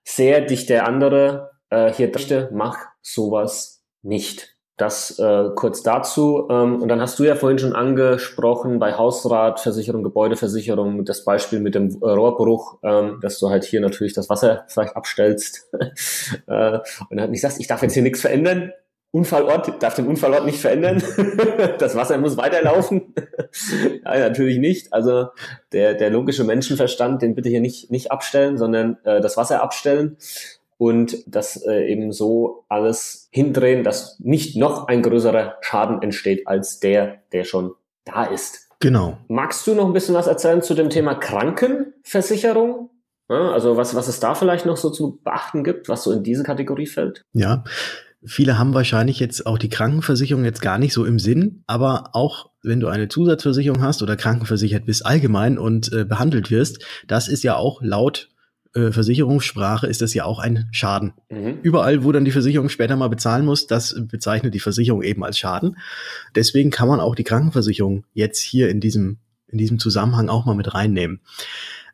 sehr 0.03 0.41
dich 0.41 0.65
der 0.65 0.87
andere 0.87 1.51
äh, 1.69 1.93
hier 1.93 2.09
möchte, 2.11 2.49
mach 2.51 2.79
sowas 3.03 3.83
nicht. 4.01 4.50
Das 4.81 5.19
äh, 5.19 5.49
kurz 5.53 5.83
dazu. 5.83 6.47
Ähm, 6.49 6.81
und 6.81 6.87
dann 6.87 6.99
hast 6.99 7.19
du 7.19 7.23
ja 7.23 7.35
vorhin 7.35 7.59
schon 7.59 7.73
angesprochen 7.73 8.79
bei 8.79 8.93
Hausratversicherung, 8.93 10.01
Gebäudeversicherung, 10.01 11.05
das 11.05 11.23
Beispiel 11.23 11.59
mit 11.59 11.75
dem 11.75 11.99
äh, 12.01 12.09
Rohrbruch, 12.09 12.79
ähm, 12.81 13.19
dass 13.21 13.37
du 13.37 13.51
halt 13.51 13.63
hier 13.63 13.79
natürlich 13.79 14.13
das 14.13 14.27
Wasser 14.27 14.65
vielleicht 14.69 14.95
abstellst 14.95 15.69
äh, 16.47 16.79
und 17.11 17.21
halt 17.21 17.29
nicht 17.29 17.41
sagst, 17.41 17.59
ich 17.59 17.67
darf 17.67 17.83
jetzt 17.83 17.93
hier 17.93 18.01
nichts 18.01 18.21
verändern. 18.21 18.73
Unfallort, 19.11 19.83
darf 19.83 19.93
den 19.93 20.07
Unfallort 20.07 20.45
nicht 20.45 20.59
verändern. 20.59 21.03
das 21.77 21.95
Wasser 21.95 22.17
muss 22.17 22.37
weiterlaufen. 22.37 23.13
Nein, 24.03 24.19
natürlich 24.19 24.57
nicht. 24.57 24.93
Also 24.93 25.27
der, 25.73 25.93
der 25.93 26.09
logische 26.09 26.43
Menschenverstand, 26.43 27.21
den 27.21 27.35
bitte 27.35 27.49
hier 27.49 27.61
nicht, 27.61 27.91
nicht 27.91 28.11
abstellen, 28.11 28.57
sondern 28.57 28.97
äh, 29.03 29.21
das 29.21 29.37
Wasser 29.37 29.61
abstellen 29.61 30.17
und 30.81 31.17
das 31.27 31.57
äh, 31.57 31.91
eben 31.91 32.11
so 32.11 32.65
alles 32.67 33.27
hindrehen, 33.29 33.83
dass 33.83 34.19
nicht 34.19 34.57
noch 34.57 34.87
ein 34.87 35.03
größerer 35.03 35.57
Schaden 35.61 36.01
entsteht 36.01 36.47
als 36.47 36.79
der, 36.79 37.19
der 37.33 37.43
schon 37.43 37.73
da 38.03 38.23
ist. 38.23 38.67
Genau. 38.79 39.19
Magst 39.27 39.67
du 39.67 39.75
noch 39.75 39.85
ein 39.85 39.93
bisschen 39.93 40.15
was 40.15 40.25
erzählen 40.25 40.63
zu 40.63 40.73
dem 40.73 40.89
Thema 40.89 41.13
Krankenversicherung? 41.13 42.89
Also 43.27 43.77
was, 43.77 43.93
was 43.93 44.07
es 44.07 44.19
da 44.19 44.33
vielleicht 44.33 44.65
noch 44.65 44.75
so 44.75 44.89
zu 44.89 45.19
beachten 45.23 45.63
gibt, 45.63 45.87
was 45.87 46.01
so 46.03 46.11
in 46.13 46.23
diese 46.23 46.41
Kategorie 46.41 46.87
fällt? 46.87 47.21
Ja, 47.33 47.63
viele 48.25 48.57
haben 48.57 48.73
wahrscheinlich 48.73 49.19
jetzt 49.19 49.45
auch 49.45 49.59
die 49.59 49.69
Krankenversicherung 49.69 50.45
jetzt 50.45 50.63
gar 50.63 50.79
nicht 50.79 50.93
so 50.93 51.05
im 51.05 51.19
Sinn, 51.19 51.63
aber 51.67 52.09
auch 52.13 52.49
wenn 52.63 52.79
du 52.79 52.87
eine 52.87 53.07
Zusatzversicherung 53.07 53.83
hast 53.83 54.01
oder 54.01 54.15
krankenversichert 54.15 54.87
bist 54.87 55.05
allgemein 55.05 55.59
und 55.59 55.93
äh, 55.93 56.05
behandelt 56.05 56.49
wirst, 56.49 56.83
das 57.07 57.27
ist 57.27 57.43
ja 57.43 57.55
auch 57.55 57.83
laut 57.83 58.31
äh, 58.73 58.91
Versicherungssprache 58.91 59.87
ist 59.87 60.01
das 60.01 60.13
ja 60.13 60.25
auch 60.25 60.39
ein 60.39 60.67
Schaden. 60.71 61.13
Mhm. 61.29 61.59
Überall, 61.61 62.03
wo 62.03 62.11
dann 62.11 62.25
die 62.25 62.31
Versicherung 62.31 62.69
später 62.69 62.95
mal 62.95 63.09
bezahlen 63.09 63.45
muss, 63.45 63.67
das 63.67 63.95
bezeichnet 64.07 64.53
die 64.53 64.59
Versicherung 64.59 65.01
eben 65.01 65.23
als 65.23 65.37
Schaden. 65.37 65.77
Deswegen 66.35 66.71
kann 66.71 66.87
man 66.87 66.99
auch 66.99 67.15
die 67.15 67.23
Krankenversicherung 67.23 68.05
jetzt 68.13 68.39
hier 68.39 68.69
in 68.69 68.79
diesem, 68.79 69.17
in 69.47 69.57
diesem 69.57 69.79
Zusammenhang 69.79 70.29
auch 70.29 70.45
mal 70.45 70.55
mit 70.55 70.73
reinnehmen. 70.73 71.21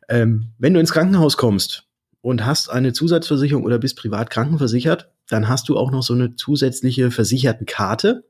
Ähm, 0.08 0.52
wenn 0.58 0.74
du 0.74 0.80
ins 0.80 0.92
Krankenhaus 0.92 1.36
kommst 1.36 1.84
und 2.20 2.46
hast 2.46 2.70
eine 2.70 2.92
Zusatzversicherung 2.92 3.64
oder 3.64 3.78
bist 3.78 3.96
privat 3.96 4.30
krankenversichert, 4.30 5.10
dann 5.28 5.48
hast 5.48 5.68
du 5.68 5.76
auch 5.76 5.90
noch 5.90 6.02
so 6.02 6.14
eine 6.14 6.36
zusätzliche 6.36 7.10
Versichertenkarte. 7.10 8.24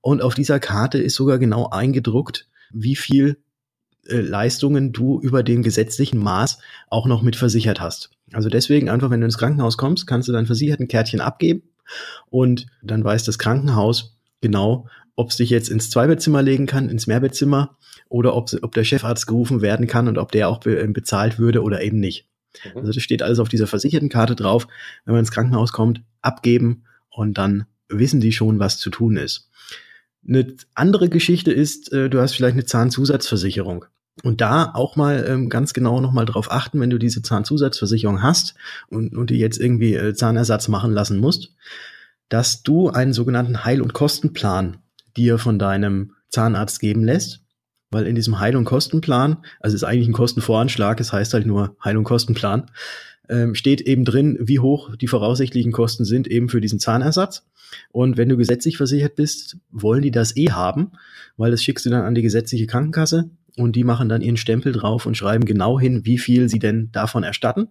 Und 0.00 0.22
auf 0.22 0.34
dieser 0.34 0.58
Karte 0.60 0.98
ist 0.98 1.14
sogar 1.14 1.38
genau 1.38 1.68
eingedruckt, 1.70 2.48
wie 2.72 2.96
viel 2.96 3.36
äh, 4.06 4.20
Leistungen 4.20 4.92
du 4.92 5.20
über 5.20 5.42
den 5.42 5.62
gesetzlichen 5.62 6.18
Maß 6.18 6.58
auch 6.88 7.06
noch 7.06 7.22
mit 7.22 7.36
versichert 7.36 7.80
hast. 7.80 8.10
Also 8.32 8.48
deswegen 8.48 8.88
einfach, 8.88 9.10
wenn 9.10 9.20
du 9.20 9.26
ins 9.26 9.38
Krankenhaus 9.38 9.76
kommst, 9.76 10.06
kannst 10.06 10.28
du 10.28 10.32
dein 10.32 10.46
versicherten 10.46 10.88
Kärtchen 10.88 11.20
abgeben 11.20 11.62
und 12.30 12.66
dann 12.82 13.04
weiß 13.04 13.24
das 13.24 13.38
Krankenhaus 13.38 14.18
genau, 14.40 14.88
ob 15.16 15.30
es 15.30 15.36
dich 15.36 15.50
jetzt 15.50 15.68
ins 15.68 15.90
Zweibettzimmer 15.90 16.42
legen 16.42 16.66
kann, 16.66 16.88
ins 16.88 17.06
Mehrbettzimmer 17.06 17.76
oder 18.08 18.34
ob, 18.34 18.50
ob 18.62 18.74
der 18.74 18.84
Chefarzt 18.84 19.26
gerufen 19.26 19.62
werden 19.62 19.86
kann 19.86 20.08
und 20.08 20.18
ob 20.18 20.32
der 20.32 20.48
auch 20.48 20.58
be 20.58 20.76
ähm, 20.76 20.92
bezahlt 20.92 21.38
würde 21.38 21.62
oder 21.62 21.82
eben 21.82 22.00
nicht. 22.00 22.26
Mhm. 22.64 22.78
Also 22.80 22.92
das 22.92 23.02
steht 23.02 23.22
alles 23.22 23.38
auf 23.38 23.48
dieser 23.48 23.66
versicherten 23.66 24.08
Karte 24.08 24.36
drauf. 24.36 24.66
Wenn 25.04 25.12
man 25.12 25.20
ins 25.20 25.30
Krankenhaus 25.30 25.72
kommt, 25.72 26.02
abgeben 26.20 26.84
und 27.10 27.38
dann 27.38 27.66
wissen 27.88 28.20
die 28.20 28.32
schon, 28.32 28.58
was 28.58 28.78
zu 28.78 28.90
tun 28.90 29.16
ist. 29.16 29.50
Eine 30.26 30.54
andere 30.74 31.08
Geschichte 31.08 31.52
ist, 31.52 31.92
äh, 31.92 32.08
du 32.08 32.20
hast 32.20 32.34
vielleicht 32.34 32.54
eine 32.54 32.64
Zahnzusatzversicherung. 32.64 33.86
Und 34.22 34.42
da 34.42 34.70
auch 34.74 34.96
mal 34.96 35.24
ähm, 35.26 35.48
ganz 35.48 35.72
genau 35.72 36.00
nochmal 36.00 36.26
drauf 36.26 36.52
achten, 36.52 36.80
wenn 36.80 36.90
du 36.90 36.98
diese 36.98 37.22
Zahnzusatzversicherung 37.22 38.22
hast 38.22 38.54
und, 38.88 39.16
und 39.16 39.30
die 39.30 39.38
jetzt 39.38 39.58
irgendwie 39.58 39.94
äh, 39.94 40.12
Zahnersatz 40.12 40.68
machen 40.68 40.92
lassen 40.92 41.18
musst, 41.18 41.54
dass 42.28 42.62
du 42.62 42.90
einen 42.90 43.14
sogenannten 43.14 43.64
Heil- 43.64 43.80
und 43.80 43.94
Kostenplan 43.94 44.78
dir 45.16 45.38
von 45.38 45.58
deinem 45.58 46.12
Zahnarzt 46.28 46.80
geben 46.80 47.04
lässt. 47.04 47.40
Weil 47.90 48.06
in 48.06 48.14
diesem 48.14 48.38
Heil- 48.38 48.56
und 48.56 48.64
Kostenplan, 48.64 49.38
also 49.60 49.74
es 49.74 49.82
ist 49.82 49.88
eigentlich 49.88 50.08
ein 50.08 50.14
Kostenvoranschlag, 50.14 50.98
es 51.00 51.12
heißt 51.12 51.34
halt 51.34 51.46
nur 51.46 51.76
Heil- 51.82 51.98
und 51.98 52.04
Kostenplan, 52.04 52.70
ähm, 53.28 53.54
steht 53.54 53.82
eben 53.82 54.04
drin, 54.04 54.38
wie 54.40 54.58
hoch 54.58 54.96
die 54.96 55.08
voraussichtlichen 55.08 55.72
Kosten 55.72 56.04
sind 56.04 56.26
eben 56.26 56.48
für 56.48 56.60
diesen 56.60 56.80
Zahnersatz. 56.80 57.44
Und 57.90 58.16
wenn 58.16 58.28
du 58.28 58.36
gesetzlich 58.36 58.76
versichert 58.76 59.14
bist, 59.16 59.56
wollen 59.70 60.02
die 60.02 60.10
das 60.10 60.36
eh 60.36 60.50
haben, 60.50 60.92
weil 61.36 61.50
das 61.50 61.62
schickst 61.62 61.86
du 61.86 61.90
dann 61.90 62.04
an 62.04 62.14
die 62.14 62.22
gesetzliche 62.22 62.66
Krankenkasse 62.66 63.30
und 63.56 63.76
die 63.76 63.84
machen 63.84 64.08
dann 64.08 64.22
ihren 64.22 64.36
Stempel 64.36 64.72
drauf 64.72 65.06
und 65.06 65.16
schreiben 65.16 65.44
genau 65.44 65.78
hin, 65.78 66.04
wie 66.04 66.18
viel 66.18 66.48
sie 66.48 66.58
denn 66.58 66.90
davon 66.92 67.22
erstatten. 67.22 67.68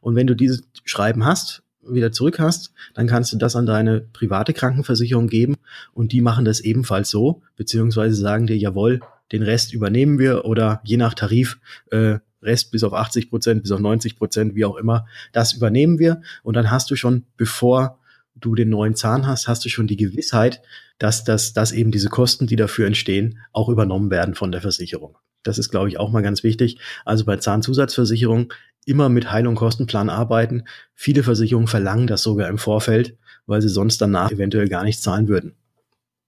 Und 0.00 0.14
wenn 0.14 0.26
du 0.26 0.34
dieses 0.34 0.62
Schreiben 0.84 1.24
hast, 1.24 1.62
wieder 1.86 2.12
zurück 2.12 2.38
hast, 2.38 2.72
dann 2.94 3.06
kannst 3.06 3.32
du 3.32 3.36
das 3.36 3.56
an 3.56 3.66
deine 3.66 4.00
private 4.00 4.52
Krankenversicherung 4.52 5.28
geben. 5.28 5.56
Und 5.92 6.12
die 6.12 6.20
machen 6.20 6.44
das 6.44 6.60
ebenfalls 6.60 7.10
so, 7.10 7.42
beziehungsweise 7.56 8.14
sagen 8.14 8.46
dir, 8.46 8.56
jawohl, 8.56 9.00
den 9.32 9.42
Rest 9.42 9.72
übernehmen 9.72 10.18
wir. 10.18 10.44
Oder 10.44 10.80
je 10.84 10.96
nach 10.96 11.14
Tarif 11.14 11.58
äh, 11.90 12.18
Rest 12.42 12.70
bis 12.70 12.84
auf 12.84 12.92
80 12.92 13.30
Prozent, 13.30 13.62
bis 13.62 13.72
auf 13.72 13.80
90 13.80 14.16
Prozent, 14.16 14.54
wie 14.54 14.64
auch 14.64 14.76
immer, 14.76 15.06
das 15.32 15.52
übernehmen 15.52 15.98
wir. 15.98 16.20
Und 16.42 16.54
dann 16.54 16.70
hast 16.70 16.90
du 16.90 16.96
schon, 16.96 17.24
bevor 17.36 17.98
du 18.44 18.54
den 18.54 18.70
neuen 18.70 18.94
Zahn 18.94 19.26
hast, 19.26 19.48
hast 19.48 19.64
du 19.64 19.68
schon 19.68 19.86
die 19.86 19.96
Gewissheit, 19.96 20.62
dass, 20.98 21.24
das, 21.24 21.52
dass 21.52 21.72
eben 21.72 21.90
diese 21.90 22.08
Kosten, 22.08 22.46
die 22.46 22.56
dafür 22.56 22.86
entstehen, 22.86 23.38
auch 23.52 23.68
übernommen 23.68 24.10
werden 24.10 24.34
von 24.34 24.52
der 24.52 24.60
Versicherung. 24.60 25.16
Das 25.42 25.58
ist, 25.58 25.70
glaube 25.70 25.88
ich, 25.88 25.98
auch 25.98 26.10
mal 26.10 26.22
ganz 26.22 26.42
wichtig. 26.42 26.78
Also 27.04 27.24
bei 27.24 27.36
Zahnzusatzversicherung 27.36 28.52
immer 28.86 29.08
mit 29.08 29.30
Heil- 29.30 29.46
und 29.46 29.56
Kostenplan 29.56 30.10
arbeiten. 30.10 30.64
Viele 30.94 31.22
Versicherungen 31.22 31.68
verlangen 31.68 32.06
das 32.06 32.22
sogar 32.22 32.48
im 32.48 32.58
Vorfeld, 32.58 33.16
weil 33.46 33.62
sie 33.62 33.68
sonst 33.68 34.00
danach 34.00 34.30
eventuell 34.30 34.68
gar 34.68 34.84
nicht 34.84 35.02
zahlen 35.02 35.28
würden. 35.28 35.54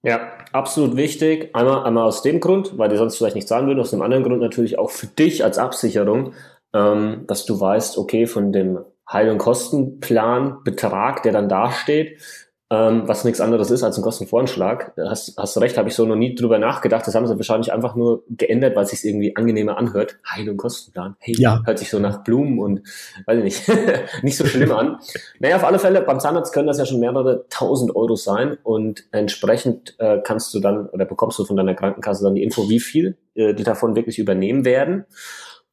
Ja, 0.02 0.32
absolut 0.52 0.96
wichtig. 0.96 1.50
Einmal, 1.54 1.84
einmal 1.84 2.04
aus 2.04 2.22
dem 2.22 2.40
Grund, 2.40 2.78
weil 2.78 2.88
die 2.88 2.96
sonst 2.96 3.16
vielleicht 3.16 3.34
nicht 3.34 3.48
zahlen 3.48 3.66
würden, 3.66 3.80
aus 3.80 3.90
dem 3.90 4.02
anderen 4.02 4.22
Grund 4.22 4.40
natürlich 4.40 4.78
auch 4.78 4.90
für 4.90 5.06
dich 5.06 5.42
als 5.42 5.58
Absicherung, 5.58 6.32
ähm, 6.72 7.24
dass 7.26 7.46
du 7.46 7.58
weißt, 7.58 7.98
okay, 7.98 8.26
von 8.26 8.52
dem 8.52 8.78
Heil- 9.10 9.30
und 9.30 9.38
Kostenplan, 9.38 10.62
Betrag, 10.64 11.22
der 11.22 11.32
dann 11.32 11.48
dasteht, 11.48 12.20
ähm, 12.68 13.02
was 13.06 13.24
nichts 13.24 13.40
anderes 13.40 13.70
ist 13.70 13.84
als 13.84 13.96
ein 13.96 14.02
Kostenvoranschlag. 14.02 14.92
Hast, 14.98 15.36
hast 15.36 15.60
recht, 15.60 15.78
habe 15.78 15.88
ich 15.88 15.94
so 15.94 16.04
noch 16.04 16.16
nie 16.16 16.34
drüber 16.34 16.58
nachgedacht. 16.58 17.06
Das 17.06 17.14
haben 17.14 17.26
sie 17.28 17.36
wahrscheinlich 17.36 17.72
einfach 17.72 17.94
nur 17.94 18.24
geändert, 18.28 18.74
weil 18.74 18.82
es 18.82 18.90
sich 18.90 19.04
irgendwie 19.04 19.36
angenehmer 19.36 19.78
anhört. 19.78 20.18
Heil- 20.28 20.50
und 20.50 20.56
Kostenplan. 20.56 21.14
Hey, 21.20 21.36
ja. 21.38 21.62
hört 21.64 21.78
sich 21.78 21.90
so 21.90 22.00
nach 22.00 22.24
Blumen 22.24 22.58
und 22.58 22.82
weiß 23.26 23.38
ich 23.38 23.44
nicht, 23.44 23.72
nicht 24.24 24.36
so 24.36 24.44
schlimm 24.46 24.72
an. 24.72 24.98
Naja, 25.38 25.56
auf 25.56 25.64
alle 25.64 25.78
Fälle, 25.78 26.02
beim 26.02 26.18
Zahnarzt 26.18 26.52
können 26.52 26.66
das 26.66 26.78
ja 26.78 26.86
schon 26.86 26.98
mehrere 26.98 27.46
tausend 27.50 27.94
Euro 27.94 28.16
sein 28.16 28.58
und 28.64 29.04
entsprechend 29.12 29.94
äh, 29.98 30.18
kannst 30.24 30.52
du 30.52 30.58
dann 30.58 30.88
oder 30.88 31.04
bekommst 31.04 31.38
du 31.38 31.44
von 31.44 31.56
deiner 31.56 31.74
Krankenkasse 31.74 32.24
dann 32.24 32.34
die 32.34 32.42
Info, 32.42 32.68
wie 32.68 32.80
viel 32.80 33.16
äh, 33.36 33.54
die 33.54 33.62
davon 33.62 33.94
wirklich 33.94 34.18
übernehmen 34.18 34.64
werden 34.64 35.04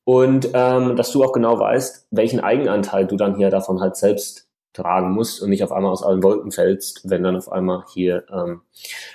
und 0.05 0.49
ähm, 0.53 0.95
dass 0.95 1.11
du 1.11 1.23
auch 1.23 1.31
genau 1.31 1.57
weißt, 1.59 2.07
welchen 2.11 2.39
Eigenanteil 2.39 3.07
du 3.07 3.15
dann 3.15 3.35
hier 3.35 3.49
davon 3.49 3.79
halt 3.79 3.95
selbst 3.95 4.47
tragen 4.73 5.11
musst 5.11 5.41
und 5.41 5.49
nicht 5.49 5.63
auf 5.63 5.71
einmal 5.71 5.91
aus 5.91 6.03
allen 6.03 6.23
Wolken 6.23 6.51
fällst, 6.51 7.09
wenn 7.09 7.23
dann 7.23 7.35
auf 7.35 7.51
einmal 7.51 7.83
hier 7.93 8.25
ähm, 8.31 8.61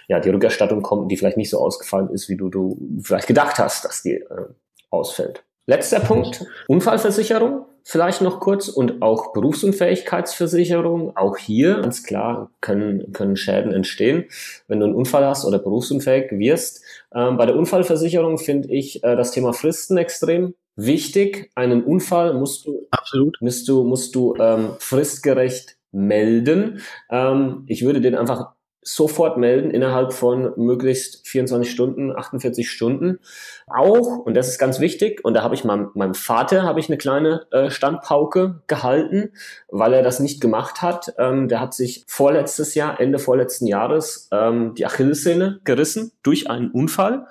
ja 0.06 0.20
die 0.20 0.30
Rückerstattung 0.30 0.82
kommt, 0.82 1.10
die 1.10 1.16
vielleicht 1.16 1.36
nicht 1.36 1.50
so 1.50 1.58
ausgefallen 1.58 2.10
ist, 2.10 2.28
wie 2.28 2.36
du, 2.36 2.48
du 2.48 2.78
vielleicht 3.02 3.26
gedacht 3.26 3.58
hast, 3.58 3.84
dass 3.84 4.02
die 4.02 4.14
äh, 4.14 4.46
ausfällt. 4.90 5.44
Letzter 5.66 6.00
Punkt, 6.00 6.46
Unfallversicherung 6.68 7.66
vielleicht 7.88 8.20
noch 8.20 8.38
kurz 8.38 8.68
und 8.68 9.00
auch 9.00 9.32
Berufsunfähigkeitsversicherung. 9.32 11.16
Auch 11.16 11.38
hier 11.38 11.80
ganz 11.80 12.02
klar 12.02 12.50
können, 12.60 13.14
können 13.14 13.36
Schäden 13.36 13.72
entstehen, 13.72 14.26
wenn 14.66 14.80
du 14.80 14.84
einen 14.84 14.94
Unfall 14.94 15.24
hast 15.24 15.46
oder 15.46 15.58
berufsunfähig 15.58 16.30
wirst. 16.32 16.82
Ähm, 17.14 17.38
bei 17.38 17.46
der 17.46 17.56
Unfallversicherung 17.56 18.36
finde 18.36 18.68
ich 18.68 19.02
äh, 19.04 19.16
das 19.16 19.30
Thema 19.30 19.54
Fristen 19.54 19.96
extrem 19.96 20.54
wichtig. 20.78 21.50
Einen 21.54 21.84
Unfall 21.84 22.34
musst 22.34 22.66
du 22.66 22.86
absolut 22.90 23.36
musst 23.40 23.68
du 23.68 23.84
musst 23.84 24.14
du 24.14 24.34
ähm, 24.36 24.70
fristgerecht 24.78 25.76
melden. 25.92 26.80
Ähm, 27.10 27.64
ich 27.66 27.84
würde 27.84 28.00
den 28.00 28.14
einfach 28.14 28.52
sofort 28.82 29.36
melden 29.36 29.70
innerhalb 29.70 30.12
von 30.12 30.52
möglichst 30.56 31.26
24 31.26 31.70
Stunden, 31.70 32.16
48 32.16 32.70
Stunden. 32.70 33.18
Auch, 33.66 34.18
und 34.18 34.34
das 34.34 34.48
ist 34.48 34.58
ganz 34.58 34.80
wichtig, 34.80 35.24
und 35.24 35.34
da 35.34 35.42
habe 35.42 35.54
ich 35.54 35.64
meinem, 35.64 35.90
meinem 35.94 36.14
Vater 36.14 36.62
habe 36.62 36.80
ich 36.80 36.88
eine 36.88 36.96
kleine 36.96 37.46
äh, 37.50 37.70
Standpauke 37.70 38.62
gehalten, 38.66 39.32
weil 39.68 39.92
er 39.92 40.02
das 40.02 40.20
nicht 40.20 40.40
gemacht 40.40 40.80
hat. 40.80 41.14
Ähm, 41.18 41.48
der 41.48 41.60
hat 41.60 41.74
sich 41.74 42.04
vorletztes 42.06 42.74
Jahr, 42.74 43.00
Ende 43.00 43.18
vorletzten 43.18 43.66
Jahres, 43.66 44.28
ähm, 44.32 44.74
die 44.74 44.86
Achillessehne 44.86 45.60
gerissen 45.64 46.12
durch 46.22 46.48
einen 46.48 46.70
Unfall. 46.70 47.26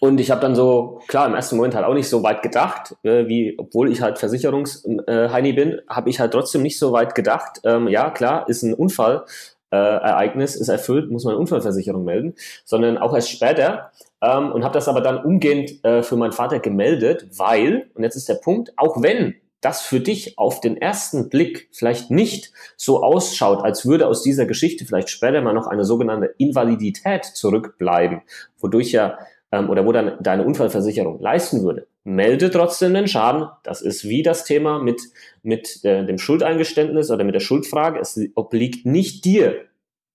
Und 0.00 0.18
ich 0.20 0.30
habe 0.30 0.40
dann 0.40 0.54
so, 0.54 1.00
klar, 1.08 1.26
im 1.26 1.34
ersten 1.34 1.56
Moment 1.56 1.74
halt 1.74 1.84
auch 1.84 1.94
nicht 1.94 2.08
so 2.08 2.22
weit 2.22 2.42
gedacht, 2.42 2.96
äh, 3.02 3.26
wie, 3.26 3.54
obwohl 3.58 3.90
ich 3.90 4.00
halt 4.00 4.18
Versicherungsheini 4.18 5.50
äh, 5.50 5.52
bin, 5.52 5.80
habe 5.88 6.10
ich 6.10 6.20
halt 6.20 6.32
trotzdem 6.32 6.62
nicht 6.62 6.78
so 6.78 6.92
weit 6.92 7.14
gedacht. 7.14 7.60
Ähm, 7.64 7.88
ja, 7.88 8.10
klar, 8.10 8.48
ist 8.48 8.62
ein 8.62 8.74
Unfall, 8.74 9.26
äh, 9.72 9.76
Ereignis 9.76 10.54
ist 10.54 10.68
erfüllt, 10.68 11.10
muss 11.10 11.24
man 11.24 11.34
Unfallversicherung 11.34 12.04
melden, 12.04 12.34
sondern 12.64 12.98
auch 12.98 13.14
erst 13.14 13.30
später. 13.30 13.90
Ähm, 14.22 14.52
und 14.52 14.62
habe 14.62 14.74
das 14.74 14.86
aber 14.88 15.00
dann 15.00 15.24
umgehend 15.24 15.84
äh, 15.84 16.02
für 16.02 16.16
meinen 16.16 16.32
Vater 16.32 16.60
gemeldet, 16.60 17.26
weil, 17.36 17.90
und 17.94 18.04
jetzt 18.04 18.16
ist 18.16 18.28
der 18.28 18.34
Punkt, 18.34 18.72
auch 18.76 19.02
wenn 19.02 19.34
das 19.62 19.80
für 19.80 20.00
dich 20.00 20.38
auf 20.38 20.60
den 20.60 20.76
ersten 20.76 21.28
Blick 21.28 21.68
vielleicht 21.72 22.10
nicht 22.10 22.52
so 22.76 23.02
ausschaut, 23.02 23.64
als 23.64 23.86
würde 23.86 24.08
aus 24.08 24.22
dieser 24.22 24.44
Geschichte 24.44 24.84
vielleicht 24.84 25.08
später 25.08 25.40
mal 25.40 25.54
noch 25.54 25.68
eine 25.68 25.84
sogenannte 25.84 26.34
Invalidität 26.36 27.24
zurückbleiben, 27.24 28.22
wodurch 28.58 28.92
ja 28.92 29.18
ähm, 29.52 29.70
oder 29.70 29.86
wo 29.86 29.92
dann 29.92 30.16
deine 30.20 30.44
Unfallversicherung 30.44 31.20
leisten 31.20 31.62
würde, 31.62 31.86
melde 32.04 32.50
trotzdem 32.50 32.94
den 32.94 33.08
Schaden. 33.08 33.48
Das 33.62 33.80
ist 33.80 34.08
wie 34.08 34.22
das 34.22 34.44
Thema 34.44 34.78
mit, 34.78 35.02
mit 35.42 35.84
äh, 35.84 36.04
dem 36.04 36.18
Schuldeingeständnis 36.18 37.10
oder 37.10 37.24
mit 37.24 37.34
der 37.34 37.40
Schuldfrage. 37.40 38.00
Es 38.00 38.18
obliegt 38.34 38.86
nicht 38.86 39.24
dir, 39.24 39.66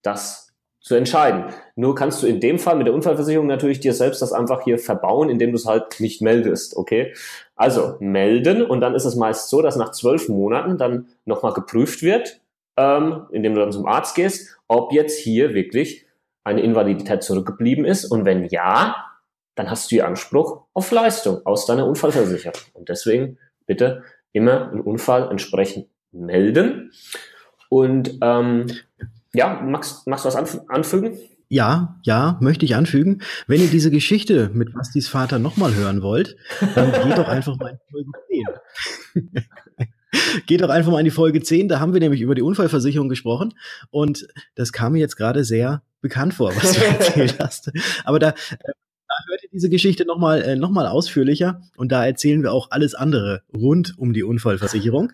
das 0.01 0.47
zu 0.87 0.95
entscheiden. 0.95 1.45
Nur 1.75 1.95
kannst 1.95 2.23
du 2.23 2.27
in 2.27 2.39
dem 2.39 2.59
Fall 2.59 2.77
mit 2.77 2.87
der 2.87 2.93
Unfallversicherung 2.93 3.45
natürlich 3.45 3.81
dir 3.81 3.93
selbst 3.93 4.21
das 4.21 4.31
einfach 4.31 4.63
hier 4.63 4.79
verbauen, 4.79 5.29
indem 5.29 5.51
du 5.51 5.57
es 5.57 5.65
halt 5.65 5.99
nicht 5.99 6.21
meldest, 6.21 6.77
okay? 6.77 7.13
Also 7.57 7.97
melden 7.99 8.61
und 8.61 8.79
dann 8.79 8.95
ist 8.95 9.03
es 9.03 9.15
meist 9.15 9.49
so, 9.49 9.61
dass 9.61 9.75
nach 9.75 9.91
zwölf 9.91 10.29
Monaten 10.29 10.77
dann 10.77 11.07
nochmal 11.25 11.51
geprüft 11.51 12.03
wird, 12.03 12.39
ähm, 12.77 13.25
indem 13.31 13.53
du 13.53 13.59
dann 13.59 13.73
zum 13.73 13.85
Arzt 13.85 14.15
gehst, 14.15 14.57
ob 14.69 14.93
jetzt 14.93 15.19
hier 15.19 15.53
wirklich 15.53 16.05
eine 16.45 16.61
Invalidität 16.61 17.21
zurückgeblieben 17.21 17.83
ist 17.83 18.05
und 18.05 18.23
wenn 18.23 18.45
ja, 18.45 18.95
dann 19.57 19.69
hast 19.69 19.91
du 19.91 20.01
Anspruch 20.05 20.65
auf 20.73 20.91
Leistung 20.91 21.45
aus 21.45 21.65
deiner 21.65 21.85
Unfallversicherung. 21.87 22.61
Und 22.73 22.89
deswegen 22.89 23.39
bitte 23.65 24.03
immer 24.31 24.69
einen 24.71 24.81
Unfall 24.81 25.29
entsprechend 25.29 25.87
melden. 26.11 26.91
Und 27.69 28.19
ähm, 28.21 28.67
ja, 29.33 29.59
magst, 29.61 30.07
magst 30.07 30.25
du 30.25 30.27
was 30.27 30.35
anf 30.35 30.59
anfügen? 30.67 31.17
Ja, 31.49 31.99
ja, 32.03 32.37
möchte 32.39 32.65
ich 32.65 32.75
anfügen. 32.75 33.21
Wenn 33.47 33.61
ihr 33.61 33.69
diese 33.69 33.89
Geschichte 33.89 34.51
mit 34.53 34.73
Bastis 34.73 35.07
Vater 35.07 35.39
nochmal 35.39 35.73
hören 35.73 36.01
wollt, 36.01 36.35
dann 36.75 36.91
geht 36.91 37.17
doch 37.17 37.27
einfach 37.27 37.57
mal 37.57 37.71
in 37.71 37.79
Folge 37.89 38.11
10. 40.13 40.43
geht 40.45 40.61
doch 40.61 40.69
einfach 40.69 40.91
mal 40.91 40.99
in 40.99 41.05
die 41.05 41.11
Folge 41.11 41.41
10. 41.41 41.67
Da 41.67 41.79
haben 41.79 41.93
wir 41.93 41.99
nämlich 41.99 42.21
über 42.21 42.35
die 42.35 42.41
Unfallversicherung 42.41 43.09
gesprochen. 43.09 43.53
Und 43.89 44.27
das 44.55 44.71
kam 44.71 44.91
mir 44.93 44.99
jetzt 44.99 45.15
gerade 45.15 45.43
sehr 45.43 45.81
bekannt 46.01 46.33
vor, 46.33 46.55
was 46.55 46.73
du 46.73 46.81
erzählt 46.85 47.37
hast. 47.39 47.71
Aber 48.03 48.19
da 48.19 48.33
hört 49.27 49.43
ihr 49.43 49.49
diese 49.51 49.69
Geschichte 49.69 50.05
nochmal 50.05 50.41
äh, 50.41 50.55
noch 50.55 50.75
ausführlicher 50.77 51.61
und 51.75 51.91
da 51.91 52.05
erzählen 52.05 52.43
wir 52.43 52.53
auch 52.53 52.71
alles 52.71 52.93
andere 52.93 53.41
rund 53.55 53.97
um 53.97 54.13
die 54.13 54.23
Unfallversicherung. 54.23 55.11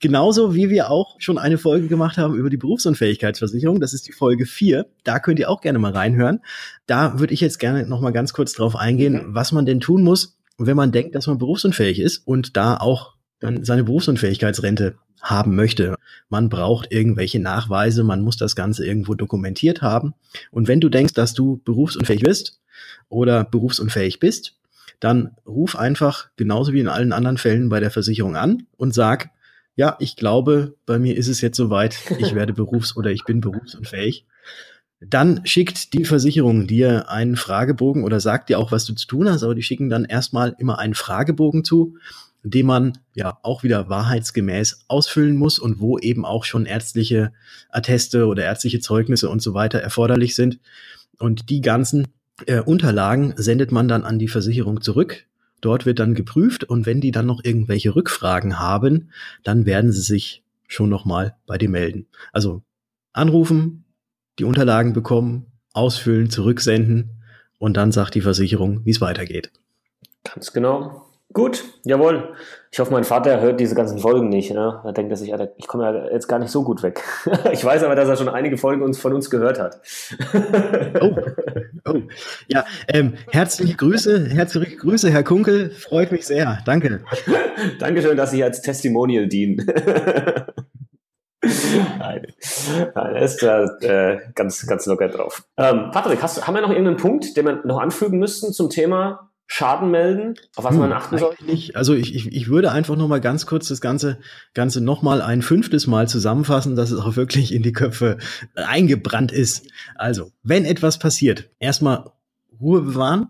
Genauso 0.00 0.54
wie 0.54 0.68
wir 0.68 0.90
auch 0.90 1.16
schon 1.18 1.38
eine 1.38 1.58
Folge 1.58 1.88
gemacht 1.88 2.18
haben 2.18 2.34
über 2.34 2.50
die 2.50 2.56
Berufsunfähigkeitsversicherung. 2.56 3.80
Das 3.80 3.94
ist 3.94 4.06
die 4.06 4.12
Folge 4.12 4.46
4. 4.46 4.86
Da 5.04 5.18
könnt 5.18 5.38
ihr 5.38 5.50
auch 5.50 5.60
gerne 5.60 5.78
mal 5.78 5.92
reinhören. 5.92 6.40
Da 6.86 7.18
würde 7.18 7.34
ich 7.34 7.40
jetzt 7.40 7.58
gerne 7.58 7.86
nochmal 7.86 8.12
ganz 8.12 8.32
kurz 8.32 8.52
drauf 8.52 8.76
eingehen, 8.76 9.14
mhm. 9.14 9.34
was 9.34 9.52
man 9.52 9.66
denn 9.66 9.80
tun 9.80 10.02
muss, 10.02 10.36
wenn 10.58 10.76
man 10.76 10.92
denkt, 10.92 11.14
dass 11.14 11.26
man 11.26 11.38
berufsunfähig 11.38 12.00
ist 12.00 12.26
und 12.26 12.56
da 12.56 12.76
auch 12.76 13.15
dann 13.40 13.64
seine 13.64 13.84
Berufsunfähigkeitsrente 13.84 14.96
haben 15.20 15.56
möchte. 15.56 15.96
Man 16.28 16.48
braucht 16.48 16.92
irgendwelche 16.92 17.40
Nachweise, 17.40 18.04
man 18.04 18.22
muss 18.22 18.36
das 18.36 18.54
Ganze 18.54 18.86
irgendwo 18.86 19.14
dokumentiert 19.14 19.82
haben. 19.82 20.14
Und 20.50 20.68
wenn 20.68 20.80
du 20.80 20.88
denkst, 20.88 21.14
dass 21.14 21.34
du 21.34 21.60
berufsunfähig 21.64 22.22
bist, 22.22 22.60
oder 23.08 23.44
berufsunfähig 23.44 24.20
bist, 24.20 24.56
dann 25.00 25.36
ruf 25.46 25.76
einfach 25.76 26.30
genauso 26.36 26.72
wie 26.72 26.80
in 26.80 26.88
allen 26.88 27.12
anderen 27.12 27.38
Fällen 27.38 27.68
bei 27.68 27.80
der 27.80 27.90
Versicherung 27.90 28.36
an 28.36 28.66
und 28.76 28.94
sag, 28.94 29.30
ja, 29.74 29.96
ich 29.98 30.16
glaube, 30.16 30.74
bei 30.86 30.98
mir 30.98 31.16
ist 31.16 31.28
es 31.28 31.42
jetzt 31.42 31.56
soweit, 31.56 31.98
ich 32.18 32.34
werde 32.34 32.52
berufs- 32.54 32.96
oder 32.96 33.10
ich 33.10 33.24
bin 33.24 33.40
berufsunfähig. 33.40 34.26
Dann 35.00 35.44
schickt 35.44 35.92
die 35.92 36.06
Versicherung 36.06 36.66
dir 36.66 37.10
einen 37.10 37.36
Fragebogen 37.36 38.02
oder 38.04 38.18
sagt 38.18 38.48
dir 38.48 38.58
auch, 38.58 38.72
was 38.72 38.86
du 38.86 38.94
zu 38.94 39.06
tun 39.06 39.28
hast, 39.28 39.42
aber 39.42 39.54
die 39.54 39.62
schicken 39.62 39.90
dann 39.90 40.06
erstmal 40.06 40.56
immer 40.58 40.78
einen 40.78 40.94
Fragebogen 40.94 41.64
zu, 41.64 41.96
den 42.50 42.66
man 42.66 42.98
ja 43.14 43.38
auch 43.42 43.62
wieder 43.62 43.88
wahrheitsgemäß 43.88 44.84
ausfüllen 44.88 45.36
muss 45.36 45.58
und 45.58 45.80
wo 45.80 45.98
eben 45.98 46.24
auch 46.24 46.44
schon 46.44 46.66
ärztliche 46.66 47.32
Atteste 47.70 48.26
oder 48.26 48.44
ärztliche 48.44 48.80
Zeugnisse 48.80 49.28
und 49.28 49.42
so 49.42 49.52
weiter 49.54 49.80
erforderlich 49.80 50.34
sind. 50.34 50.60
Und 51.18 51.50
die 51.50 51.60
ganzen 51.60 52.06
äh, 52.46 52.60
Unterlagen 52.60 53.34
sendet 53.36 53.72
man 53.72 53.88
dann 53.88 54.04
an 54.04 54.18
die 54.18 54.28
Versicherung 54.28 54.80
zurück. 54.80 55.26
Dort 55.60 55.86
wird 55.86 55.98
dann 55.98 56.14
geprüft 56.14 56.64
und 56.64 56.86
wenn 56.86 57.00
die 57.00 57.10
dann 57.10 57.26
noch 57.26 57.42
irgendwelche 57.42 57.96
Rückfragen 57.96 58.58
haben, 58.60 59.10
dann 59.42 59.66
werden 59.66 59.90
sie 59.90 60.02
sich 60.02 60.44
schon 60.68 60.88
nochmal 60.88 61.36
bei 61.46 61.58
dir 61.58 61.70
melden. 61.70 62.06
Also 62.32 62.62
anrufen, 63.12 63.84
die 64.38 64.44
Unterlagen 64.44 64.92
bekommen, 64.92 65.46
ausfüllen, 65.72 66.30
zurücksenden 66.30 67.22
und 67.58 67.76
dann 67.76 67.90
sagt 67.90 68.14
die 68.14 68.20
Versicherung, 68.20 68.84
wie 68.84 68.90
es 68.90 69.00
weitergeht. 69.00 69.50
Ganz 70.24 70.52
genau. 70.52 71.05
Gut, 71.32 71.64
jawohl. 71.84 72.34
Ich 72.70 72.78
hoffe, 72.78 72.92
mein 72.92 73.04
Vater 73.04 73.40
hört 73.40 73.58
diese 73.58 73.74
ganzen 73.74 73.98
Folgen 73.98 74.28
nicht. 74.28 74.52
Ne? 74.52 74.80
Er 74.84 74.92
denkt, 74.92 75.10
dass 75.10 75.20
ich, 75.22 75.34
ich 75.56 75.66
komme 75.66 75.84
ja 75.84 76.10
jetzt 76.12 76.28
gar 76.28 76.38
nicht 76.38 76.50
so 76.50 76.62
gut 76.62 76.82
weg. 76.82 77.02
ich 77.52 77.64
weiß 77.64 77.82
aber, 77.82 77.96
dass 77.96 78.08
er 78.08 78.16
schon 78.16 78.28
einige 78.28 78.56
Folgen 78.56 78.82
uns, 78.82 78.98
von 78.98 79.12
uns 79.12 79.28
gehört 79.28 79.58
hat. 79.58 79.80
oh, 81.00 81.16
oh. 81.84 82.02
Ja, 82.48 82.64
ähm, 82.88 83.14
herzliche 83.32 83.74
Grüße, 83.74 84.28
herzliche 84.28 84.76
Grüße, 84.76 85.10
Herr 85.10 85.24
Kunkel. 85.24 85.70
Freut 85.70 86.12
mich 86.12 86.26
sehr. 86.26 86.60
Danke. 86.64 87.02
Dankeschön, 87.80 88.16
dass 88.16 88.30
Sie 88.30 88.44
als 88.44 88.62
Testimonial 88.62 89.26
dienen. 89.26 89.66
Nein, 91.42 92.26
Nein 92.94 93.14
er 93.14 93.22
ist 93.22 93.42
da 93.42 93.64
äh, 93.80 94.20
ganz, 94.34 94.66
ganz 94.66 94.86
locker 94.86 95.08
drauf. 95.08 95.44
Ähm, 95.56 95.90
Patrick, 95.92 96.22
hast, 96.22 96.46
haben 96.46 96.54
wir 96.54 96.62
noch 96.62 96.70
irgendeinen 96.70 96.96
Punkt, 96.96 97.36
den 97.36 97.44
wir 97.46 97.60
noch 97.64 97.80
anfügen 97.80 98.18
müssten 98.18 98.52
zum 98.52 98.70
Thema 98.70 99.30
Schaden 99.48 99.92
melden, 99.92 100.34
auf 100.56 100.64
was 100.64 100.72
hm, 100.72 100.80
man 100.80 100.92
achten 100.92 101.18
soll? 101.18 101.34
Nicht. 101.46 101.76
Also 101.76 101.94
ich, 101.94 102.14
ich, 102.14 102.32
ich 102.32 102.48
würde 102.48 102.72
einfach 102.72 102.96
noch 102.96 103.06
mal 103.06 103.20
ganz 103.20 103.46
kurz 103.46 103.68
das 103.68 103.80
Ganze, 103.80 104.18
Ganze 104.54 104.80
noch 104.80 105.02
mal 105.02 105.22
ein 105.22 105.40
fünftes 105.40 105.86
Mal 105.86 106.08
zusammenfassen, 106.08 106.74
dass 106.74 106.90
es 106.90 106.98
auch 106.98 107.14
wirklich 107.16 107.54
in 107.54 107.62
die 107.62 107.72
Köpfe 107.72 108.18
eingebrannt 108.54 109.30
ist. 109.30 109.68
Also, 109.94 110.32
wenn 110.42 110.64
etwas 110.64 110.98
passiert, 110.98 111.48
erstmal 111.60 112.10
Ruhe 112.60 112.82
bewahren 112.82 113.28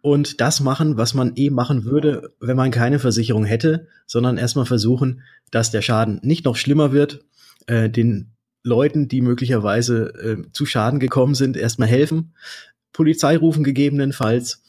und 0.00 0.40
das 0.40 0.60
machen, 0.60 0.96
was 0.96 1.12
man 1.12 1.32
eh 1.36 1.50
machen 1.50 1.84
würde, 1.84 2.32
wenn 2.40 2.56
man 2.56 2.70
keine 2.70 2.98
Versicherung 2.98 3.44
hätte, 3.44 3.88
sondern 4.06 4.38
erstmal 4.38 4.66
versuchen, 4.66 5.22
dass 5.50 5.70
der 5.70 5.82
Schaden 5.82 6.18
nicht 6.22 6.46
noch 6.46 6.56
schlimmer 6.56 6.92
wird, 6.92 7.24
äh, 7.66 7.90
den 7.90 8.32
Leuten, 8.62 9.06
die 9.06 9.20
möglicherweise 9.20 10.14
äh, 10.14 10.52
zu 10.52 10.64
Schaden 10.64 10.98
gekommen 10.98 11.34
sind, 11.34 11.56
erstmal 11.56 11.88
helfen, 11.88 12.34
Polizei 12.92 13.36
rufen 13.36 13.64
gegebenenfalls 13.64 14.62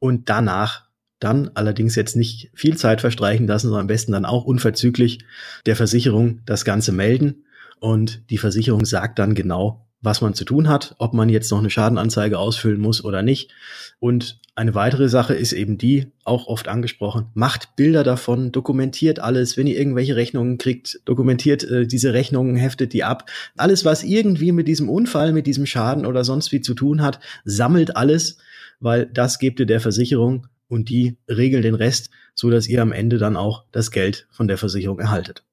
und 0.00 0.28
danach 0.28 0.90
dann 1.20 1.50
allerdings 1.54 1.94
jetzt 1.94 2.16
nicht 2.16 2.50
viel 2.54 2.76
Zeit 2.76 3.00
verstreichen 3.00 3.46
lassen, 3.46 3.68
sondern 3.68 3.82
am 3.82 3.86
besten 3.86 4.12
dann 4.12 4.24
auch 4.24 4.44
unverzüglich 4.44 5.20
der 5.66 5.76
Versicherung 5.76 6.40
das 6.46 6.64
Ganze 6.64 6.90
melden. 6.90 7.44
Und 7.78 8.28
die 8.30 8.38
Versicherung 8.38 8.84
sagt 8.84 9.18
dann 9.18 9.34
genau, 9.34 9.86
was 10.02 10.22
man 10.22 10.34
zu 10.34 10.44
tun 10.44 10.68
hat, 10.68 10.94
ob 10.98 11.12
man 11.12 11.28
jetzt 11.28 11.50
noch 11.50 11.58
eine 11.58 11.70
Schadenanzeige 11.70 12.38
ausfüllen 12.38 12.80
muss 12.80 13.04
oder 13.04 13.22
nicht. 13.22 13.52
Und 13.98 14.40
eine 14.54 14.74
weitere 14.74 15.08
Sache 15.08 15.34
ist 15.34 15.52
eben 15.52 15.76
die, 15.78 16.12
auch 16.24 16.46
oft 16.46 16.68
angesprochen, 16.68 17.26
macht 17.34 17.76
Bilder 17.76 18.02
davon, 18.02 18.50
dokumentiert 18.50 19.18
alles. 19.18 19.56
Wenn 19.56 19.66
ihr 19.66 19.78
irgendwelche 19.78 20.16
Rechnungen 20.16 20.58
kriegt, 20.58 21.00
dokumentiert 21.04 21.64
äh, 21.64 21.86
diese 21.86 22.14
Rechnungen, 22.14 22.56
heftet 22.56 22.92
die 22.94 23.04
ab. 23.04 23.30
Alles, 23.56 23.84
was 23.84 24.02
irgendwie 24.02 24.52
mit 24.52 24.68
diesem 24.68 24.88
Unfall, 24.88 25.32
mit 25.32 25.46
diesem 25.46 25.66
Schaden 25.66 26.06
oder 26.06 26.24
sonst 26.24 26.50
wie 26.52 26.62
zu 26.62 26.74
tun 26.74 27.02
hat, 27.02 27.20
sammelt 27.44 27.96
alles 27.96 28.38
weil 28.80 29.06
das 29.06 29.38
gebt 29.38 29.60
ihr 29.60 29.66
der 29.66 29.80
Versicherung 29.80 30.46
und 30.68 30.88
die 30.88 31.16
regeln 31.28 31.62
den 31.62 31.74
Rest, 31.74 32.10
so 32.34 32.50
dass 32.50 32.68
ihr 32.68 32.82
am 32.82 32.92
Ende 32.92 33.18
dann 33.18 33.36
auch 33.36 33.64
das 33.72 33.90
Geld 33.90 34.26
von 34.30 34.48
der 34.48 34.58
Versicherung 34.58 34.98
erhaltet. 34.98 35.44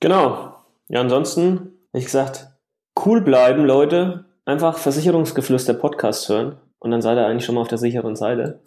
Genau. 0.00 0.54
Ja, 0.88 1.00
ansonsten, 1.00 1.72
ich 1.92 2.04
gesagt, 2.04 2.48
cool 3.04 3.20
bleiben, 3.20 3.64
Leute. 3.64 4.26
Einfach 4.44 4.76
Versicherungsgeflüster 4.76 5.74
Podcast 5.74 6.28
hören 6.28 6.56
und 6.78 6.90
dann 6.90 7.00
seid 7.00 7.16
ihr 7.16 7.26
eigentlich 7.26 7.46
schon 7.46 7.54
mal 7.54 7.62
auf 7.62 7.68
der 7.68 7.78
sicheren 7.78 8.14
Seite. 8.14 8.60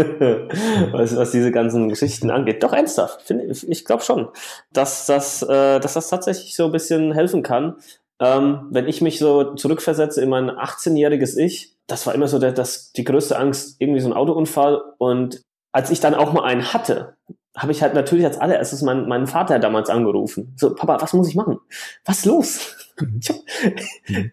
was, 0.92 1.14
was 1.14 1.30
diese 1.30 1.52
ganzen 1.52 1.90
Geschichten 1.90 2.30
angeht. 2.30 2.62
Doch 2.62 2.72
ernsthaft, 2.72 3.20
finde 3.20 3.44
ich, 3.44 3.68
ich 3.68 3.84
glaube 3.84 4.02
schon, 4.02 4.28
dass 4.72 5.04
das, 5.04 5.42
äh, 5.42 5.78
dass 5.78 5.92
das 5.92 6.08
tatsächlich 6.08 6.56
so 6.56 6.64
ein 6.64 6.72
bisschen 6.72 7.12
helfen 7.12 7.42
kann. 7.42 7.76
Ähm, 8.20 8.68
wenn 8.70 8.86
ich 8.86 9.00
mich 9.00 9.18
so 9.18 9.54
zurückversetze 9.54 10.22
in 10.22 10.28
mein 10.28 10.50
18-jähriges 10.50 11.38
Ich, 11.38 11.74
das 11.86 12.06
war 12.06 12.14
immer 12.14 12.28
so 12.28 12.38
der, 12.38 12.52
das, 12.52 12.92
die 12.92 13.04
größte 13.04 13.38
Angst, 13.38 13.76
irgendwie 13.80 14.00
so 14.00 14.08
ein 14.08 14.12
Autounfall. 14.12 14.82
Und 14.98 15.42
als 15.72 15.90
ich 15.90 16.00
dann 16.00 16.14
auch 16.14 16.32
mal 16.32 16.44
einen 16.44 16.72
hatte, 16.72 17.16
habe 17.56 17.72
ich 17.72 17.82
halt 17.82 17.94
natürlich 17.94 18.24
als 18.24 18.38
allererstes 18.38 18.82
meinen, 18.82 19.08
meinen 19.08 19.26
Vater 19.26 19.58
damals 19.58 19.90
angerufen. 19.90 20.54
So, 20.56 20.74
Papa, 20.74 21.00
was 21.00 21.14
muss 21.14 21.28
ich 21.28 21.34
machen? 21.34 21.58
Was 22.04 22.18
ist 22.18 22.26
los? 22.26 22.76
Ich 23.18 23.30
habe 23.30 23.40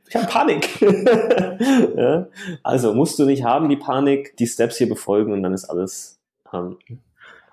ich 0.07 0.15
hab 0.15 0.29
Panik. 0.29 0.81
ja? 1.95 2.27
Also 2.63 2.93
musst 2.93 3.17
du 3.17 3.25
nicht 3.25 3.43
haben, 3.43 3.69
die 3.69 3.77
Panik, 3.77 4.35
die 4.37 4.47
Steps 4.47 4.77
hier 4.77 4.89
befolgen 4.89 5.31
und 5.31 5.41
dann 5.41 5.53
ist 5.53 5.65
alles 5.65 6.19
ähm, 6.53 6.77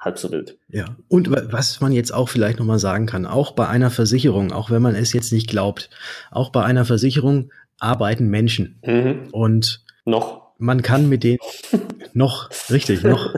halb 0.04 0.18
so 0.18 0.30
wild. 0.30 0.58
Ja, 0.68 0.96
und 1.08 1.30
was 1.30 1.80
man 1.80 1.92
jetzt 1.92 2.12
auch 2.12 2.28
vielleicht 2.28 2.58
nochmal 2.58 2.78
sagen 2.78 3.06
kann, 3.06 3.26
auch 3.26 3.52
bei 3.52 3.66
einer 3.66 3.90
Versicherung, 3.90 4.52
auch 4.52 4.70
wenn 4.70 4.82
man 4.82 4.94
es 4.94 5.12
jetzt 5.12 5.32
nicht 5.32 5.48
glaubt, 5.48 5.90
auch 6.30 6.50
bei 6.50 6.62
einer 6.64 6.84
Versicherung 6.84 7.50
arbeiten 7.78 8.28
Menschen. 8.28 8.80
Mhm. 8.84 9.28
Und 9.32 9.84
noch. 10.04 10.44
Man 10.58 10.82
kann 10.82 11.08
mit 11.08 11.24
denen 11.24 11.38
noch, 12.12 12.50
richtig, 12.70 13.02
noch. 13.02 13.34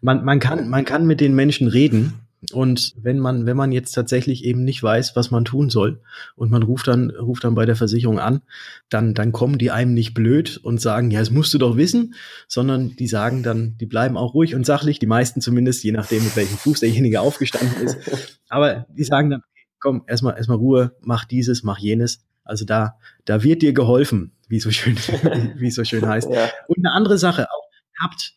Man, 0.00 0.24
man 0.24 0.40
kann, 0.40 0.68
man 0.68 0.84
kann 0.84 1.06
mit 1.06 1.20
den 1.20 1.34
Menschen 1.34 1.68
reden. 1.68 2.23
Und 2.52 2.94
wenn 2.96 3.18
man, 3.18 3.46
wenn 3.46 3.56
man 3.56 3.72
jetzt 3.72 3.92
tatsächlich 3.92 4.44
eben 4.44 4.64
nicht 4.64 4.82
weiß, 4.82 5.16
was 5.16 5.30
man 5.30 5.44
tun 5.44 5.70
soll, 5.70 6.00
und 6.36 6.50
man 6.50 6.62
ruft 6.62 6.88
dann, 6.88 7.10
ruft 7.10 7.44
dann 7.44 7.54
bei 7.54 7.64
der 7.64 7.76
Versicherung 7.76 8.18
an, 8.18 8.42
dann, 8.88 9.14
dann 9.14 9.32
kommen 9.32 9.58
die 9.58 9.70
einem 9.70 9.94
nicht 9.94 10.14
blöd 10.14 10.58
und 10.58 10.80
sagen, 10.80 11.10
ja, 11.10 11.20
das 11.20 11.30
musst 11.30 11.54
du 11.54 11.58
doch 11.58 11.76
wissen, 11.76 12.14
sondern 12.48 12.96
die 12.96 13.06
sagen 13.06 13.42
dann, 13.42 13.76
die 13.78 13.86
bleiben 13.86 14.16
auch 14.16 14.34
ruhig 14.34 14.54
und 14.54 14.66
sachlich, 14.66 14.98
die 14.98 15.06
meisten 15.06 15.40
zumindest, 15.40 15.84
je 15.84 15.92
nachdem, 15.92 16.24
mit 16.24 16.36
welchem 16.36 16.58
Fuß 16.58 16.80
derjenige 16.80 17.20
aufgestanden 17.20 17.82
ist. 17.82 17.96
Aber 18.48 18.86
die 18.90 19.04
sagen 19.04 19.30
dann, 19.30 19.42
komm, 19.80 20.04
erstmal, 20.06 20.36
erstmal 20.36 20.58
Ruhe, 20.58 20.96
mach 21.00 21.24
dieses, 21.24 21.62
mach 21.62 21.78
jenes. 21.78 22.24
Also 22.44 22.64
da, 22.64 22.98
da 23.24 23.42
wird 23.42 23.62
dir 23.62 23.72
geholfen, 23.72 24.32
wie 24.48 24.60
so 24.60 24.70
schön, 24.70 24.96
wie 25.56 25.70
so 25.70 25.84
schön 25.84 26.06
heißt. 26.06 26.30
Ja. 26.30 26.50
Und 26.68 26.84
eine 26.84 26.92
andere 26.92 27.18
Sache 27.18 27.46
auch, 27.50 27.68
habt, 28.00 28.34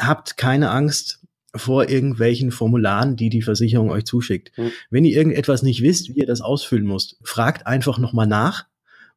habt 0.00 0.36
keine 0.36 0.70
Angst 0.70 1.20
vor 1.58 1.88
irgendwelchen 1.88 2.50
Formularen, 2.50 3.16
die 3.16 3.28
die 3.28 3.42
Versicherung 3.42 3.90
euch 3.90 4.04
zuschickt. 4.04 4.56
Mhm. 4.56 4.72
Wenn 4.90 5.04
ihr 5.04 5.16
irgendetwas 5.16 5.62
nicht 5.62 5.82
wisst, 5.82 6.08
wie 6.08 6.20
ihr 6.20 6.26
das 6.26 6.40
ausfüllen 6.40 6.86
müsst, 6.86 7.18
fragt 7.22 7.66
einfach 7.66 7.98
nochmal 7.98 8.26
nach 8.26 8.66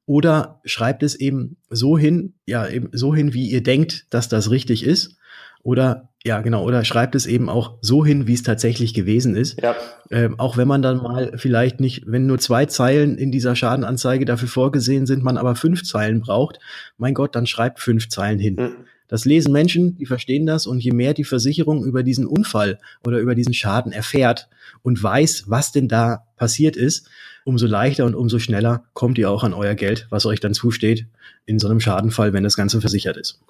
Oder 0.06 0.62
schreibt 0.66 1.04
es 1.04 1.16
eben 1.16 1.58
so 1.70 1.98
hin, 1.98 2.34
ja, 2.46 2.68
eben 2.68 2.90
so 2.92 3.14
hin, 3.16 3.34
wie 3.34 3.50
ihr 3.50 3.64
denkt, 3.64 4.08
dass 4.10 4.28
das 4.28 4.52
richtig 4.52 4.84
ist. 4.84 5.16
Oder 5.64 6.10
ja, 6.24 6.42
genau, 6.42 6.64
oder 6.64 6.84
schreibt 6.84 7.16
es 7.16 7.26
eben 7.26 7.50
auch 7.50 7.78
so 7.82 8.04
hin, 8.06 8.28
wie 8.28 8.34
es 8.34 8.44
tatsächlich 8.44 8.94
gewesen 8.94 9.36
ist. 9.36 9.62
Ja. 9.62 9.76
Ähm, 10.10 10.40
auch 10.40 10.58
wenn 10.58 10.68
man 10.68 10.82
dann 10.82 10.98
mal 10.98 11.34
vielleicht 11.36 11.80
nicht, 11.80 12.04
wenn 12.08 12.26
nur 12.26 12.40
zwei 12.40 12.66
Zeilen 12.66 13.18
in 13.18 13.32
dieser 13.32 13.56
Schadenanzeige 13.56 14.26
dafür 14.26 14.48
vorgesehen 14.48 15.06
sind, 15.06 15.24
man 15.24 15.38
aber 15.38 15.56
fünf 15.56 15.84
Zeilen 15.84 16.22
braucht, 16.22 16.60
mein 16.98 17.14
Gott, 17.14 17.36
dann 17.36 17.48
schreibt 17.48 17.80
fünf 17.80 18.10
Zeilen 18.10 18.40
hin. 18.40 18.56
Mhm. 18.56 18.76
Das 19.12 19.26
lesen 19.26 19.52
Menschen, 19.52 19.98
die 19.98 20.06
verstehen 20.06 20.46
das 20.46 20.66
und 20.66 20.80
je 20.80 20.94
mehr 20.94 21.14
die 21.14 21.26
Versicherung 21.26 21.84
über 21.84 22.02
diesen 22.02 22.26
Unfall 22.26 22.80
oder 23.06 23.20
über 23.20 23.36
diesen 23.36 23.54
Schaden 23.54 23.92
erfährt 23.92 24.48
und 24.84 25.04
weiß, 25.04 25.44
was 25.48 25.74
denn 25.74 25.90
da 25.90 26.24
passiert 26.38 26.78
ist, 26.78 27.10
umso 27.44 27.68
leichter 27.68 28.06
und 28.06 28.16
umso 28.16 28.40
schneller 28.40 28.86
kommt 28.94 29.18
ihr 29.18 29.30
auch 29.30 29.44
an 29.44 29.54
euer 29.54 29.76
Geld, 29.76 30.08
was 30.12 30.26
euch 30.26 30.40
dann 30.40 30.54
zusteht 30.54 31.08
in 31.46 31.60
so 31.60 31.68
einem 31.68 31.82
Schadenfall, 31.82 32.32
wenn 32.32 32.46
das 32.46 32.56
Ganze 32.56 32.80
versichert 32.80 33.18
ist. 33.18 33.42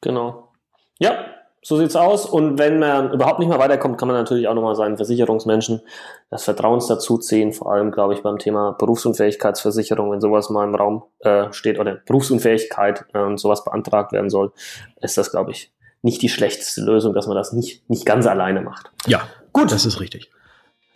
Genau. 0.00 0.54
Ja, 0.98 1.26
so 1.62 1.76
sieht's 1.76 1.96
aus. 1.96 2.26
Und 2.26 2.58
wenn 2.58 2.78
man 2.78 3.12
überhaupt 3.12 3.38
nicht 3.38 3.48
mehr 3.48 3.58
weiterkommt, 3.58 3.98
kann 3.98 4.08
man 4.08 4.16
natürlich 4.16 4.48
auch 4.48 4.54
nochmal 4.54 4.74
seinen 4.74 4.96
Versicherungsmenschen 4.96 5.82
das 6.30 6.44
Vertrauens 6.44 6.86
dazu 6.86 7.18
ziehen. 7.18 7.52
Vor 7.52 7.72
allem, 7.72 7.90
glaube 7.90 8.14
ich, 8.14 8.22
beim 8.22 8.38
Thema 8.38 8.72
Berufsunfähigkeitsversicherung, 8.72 10.10
wenn 10.10 10.20
sowas 10.20 10.48
mal 10.50 10.64
im 10.66 10.74
Raum 10.74 11.04
äh, 11.20 11.52
steht 11.52 11.78
oder 11.78 11.96
Berufsunfähigkeit 12.06 13.04
äh, 13.12 13.18
und 13.18 13.38
sowas 13.38 13.64
beantragt 13.64 14.12
werden 14.12 14.30
soll, 14.30 14.52
ist 15.00 15.18
das, 15.18 15.30
glaube 15.30 15.50
ich, 15.50 15.72
nicht 16.02 16.22
die 16.22 16.30
schlechteste 16.30 16.80
Lösung, 16.80 17.12
dass 17.12 17.26
man 17.26 17.36
das 17.36 17.52
nicht, 17.52 17.88
nicht 17.90 18.06
ganz 18.06 18.26
alleine 18.26 18.62
macht. 18.62 18.90
Ja, 19.06 19.22
gut. 19.52 19.70
Das 19.70 19.84
ist 19.84 20.00
richtig. 20.00 20.30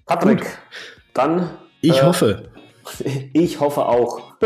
Patrick, 0.07 0.41
gut. 0.41 0.49
dann. 1.13 1.51
Ich 1.81 1.99
äh, 1.99 2.03
hoffe. 2.03 2.45
Ich 3.33 3.61
hoffe 3.61 3.87
auch. 3.87 4.35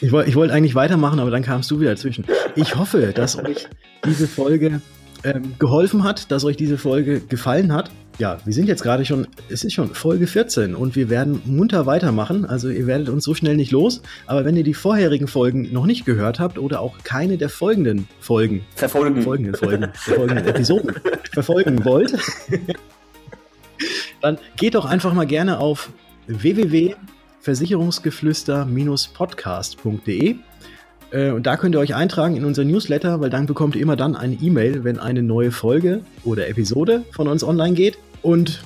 Ich 0.00 0.12
wollte 0.12 0.28
ich 0.28 0.36
wollt 0.36 0.50
eigentlich 0.50 0.74
weitermachen, 0.74 1.18
aber 1.18 1.30
dann 1.30 1.42
kamst 1.42 1.70
du 1.70 1.80
wieder 1.80 1.96
zwischen. 1.96 2.24
Ich 2.56 2.76
hoffe, 2.76 3.12
dass 3.14 3.38
euch 3.38 3.68
diese 4.04 4.26
Folge 4.26 4.80
ähm, 5.24 5.54
geholfen 5.58 6.04
hat, 6.04 6.30
dass 6.30 6.44
euch 6.44 6.56
diese 6.56 6.78
Folge 6.78 7.20
gefallen 7.20 7.72
hat. 7.72 7.90
Ja, 8.18 8.38
wir 8.44 8.52
sind 8.52 8.68
jetzt 8.68 8.82
gerade 8.82 9.04
schon, 9.04 9.26
es 9.48 9.64
ist 9.64 9.72
schon 9.72 9.92
Folge 9.92 10.28
14 10.28 10.76
und 10.76 10.94
wir 10.94 11.10
werden 11.10 11.42
munter 11.46 11.84
weitermachen. 11.86 12.44
Also 12.44 12.68
ihr 12.68 12.86
werdet 12.86 13.08
uns 13.08 13.24
so 13.24 13.34
schnell 13.34 13.56
nicht 13.56 13.72
los. 13.72 14.02
Aber 14.26 14.44
wenn 14.44 14.56
ihr 14.56 14.62
die 14.62 14.74
vorherigen 14.74 15.26
Folgen 15.26 15.72
noch 15.72 15.86
nicht 15.86 16.04
gehört 16.04 16.38
habt 16.38 16.58
oder 16.58 16.80
auch 16.80 16.98
keine 17.02 17.38
der 17.38 17.48
folgenden 17.48 18.06
Folgen, 18.20 18.64
verfolgen, 18.76 19.22
folgenden 19.22 19.54
Folgen, 19.54 19.88
folgenden 19.94 20.46
Episoden 20.46 20.94
verfolgen 21.32 21.84
wollt, 21.84 22.14
dann 24.20 24.38
geht 24.56 24.76
doch 24.76 24.84
einfach 24.84 25.12
mal 25.12 25.26
gerne 25.26 25.58
auf 25.58 25.90
www 26.28 26.94
versicherungsgeflüster-podcast.de. 27.44 30.36
Äh, 31.10 31.30
und 31.30 31.46
da 31.46 31.56
könnt 31.56 31.74
ihr 31.74 31.78
euch 31.78 31.94
eintragen 31.94 32.36
in 32.36 32.44
unser 32.44 32.64
Newsletter, 32.64 33.20
weil 33.20 33.30
dann 33.30 33.46
bekommt 33.46 33.76
ihr 33.76 33.82
immer 33.82 33.96
dann 33.96 34.16
eine 34.16 34.34
E-Mail, 34.34 34.84
wenn 34.84 34.98
eine 34.98 35.22
neue 35.22 35.52
Folge 35.52 36.00
oder 36.24 36.48
Episode 36.48 37.04
von 37.12 37.28
uns 37.28 37.44
online 37.44 37.74
geht. 37.74 37.98
Und 38.22 38.64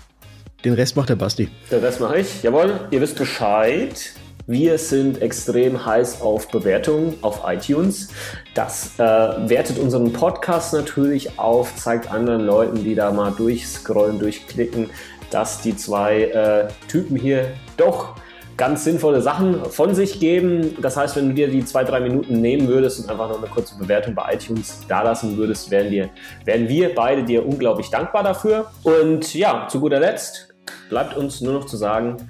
den 0.65 0.73
Rest 0.73 0.97
macht 0.97 1.09
der 1.09 1.17
Basti. 1.17 1.49
Den 1.71 1.81
Rest 1.81 2.01
mache 2.01 2.21
ich. 2.21 2.43
Jawohl, 2.43 2.81
ihr 2.91 3.01
wisst 3.01 3.17
Bescheid. 3.17 4.13
Wir 4.47 4.79
sind 4.79 5.21
extrem 5.21 5.85
heiß 5.85 6.23
auf 6.23 6.51
Bewertungen 6.51 7.15
auf 7.21 7.43
iTunes. 7.47 8.09
Das 8.55 8.99
äh, 8.99 9.03
wertet 9.03 9.79
unseren 9.79 10.13
Podcast 10.13 10.73
natürlich 10.73 11.39
auf, 11.39 11.77
zeigt 11.77 12.11
anderen 12.11 12.47
Leuten, 12.47 12.83
die 12.83 12.95
da 12.95 13.13
mal 13.13 13.33
durchscrollen, 13.33 14.19
durchklicken, 14.19 14.89
dass 15.31 15.61
die 15.61 15.77
zwei 15.77 16.23
äh, 16.23 16.69
Typen 16.89 17.17
hier 17.17 17.53
doch 17.77 18.15
ganz 18.59 18.85
sinnvolle 18.85 19.23
Sachen 19.23 19.65
von 19.67 19.95
sich 19.95 20.21
geben. 20.21 20.77
Das 20.83 20.97
heißt, 20.97 21.17
wenn 21.17 21.29
du 21.29 21.35
dir 21.35 21.49
die 21.49 21.65
zwei, 21.65 21.85
drei 21.85 22.01
Minuten 22.01 22.41
nehmen 22.43 22.69
würdest 22.69 23.01
und 23.01 23.09
einfach 23.09 23.31
noch 23.31 23.39
eine 23.39 23.47
kurze 23.47 23.79
Bewertung 23.79 24.15
bei 24.15 24.35
iTunes 24.35 24.85
dalassen 24.87 25.39
würdest, 25.39 25.71
wären, 25.71 25.91
dir, 25.91 26.11
wären 26.45 26.69
wir 26.69 26.95
beide 26.95 27.23
dir 27.23 27.47
unglaublich 27.47 27.89
dankbar 27.89 28.25
dafür. 28.25 28.67
Und 28.83 29.33
ja, 29.33 29.67
zu 29.69 29.81
guter 29.81 30.01
Letzt 30.01 30.53
bleibt 30.91 31.17
uns 31.17 31.41
nur 31.41 31.55
noch 31.55 31.65
zu 31.65 31.79
sagen, 31.79 32.29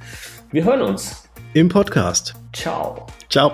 wir 0.52 0.64
hören 0.64 0.82
uns. 0.82 1.28
Im 1.54 1.68
Podcast. 1.68 2.34
Ciao. 2.52 3.06
Ciao. 3.30 3.52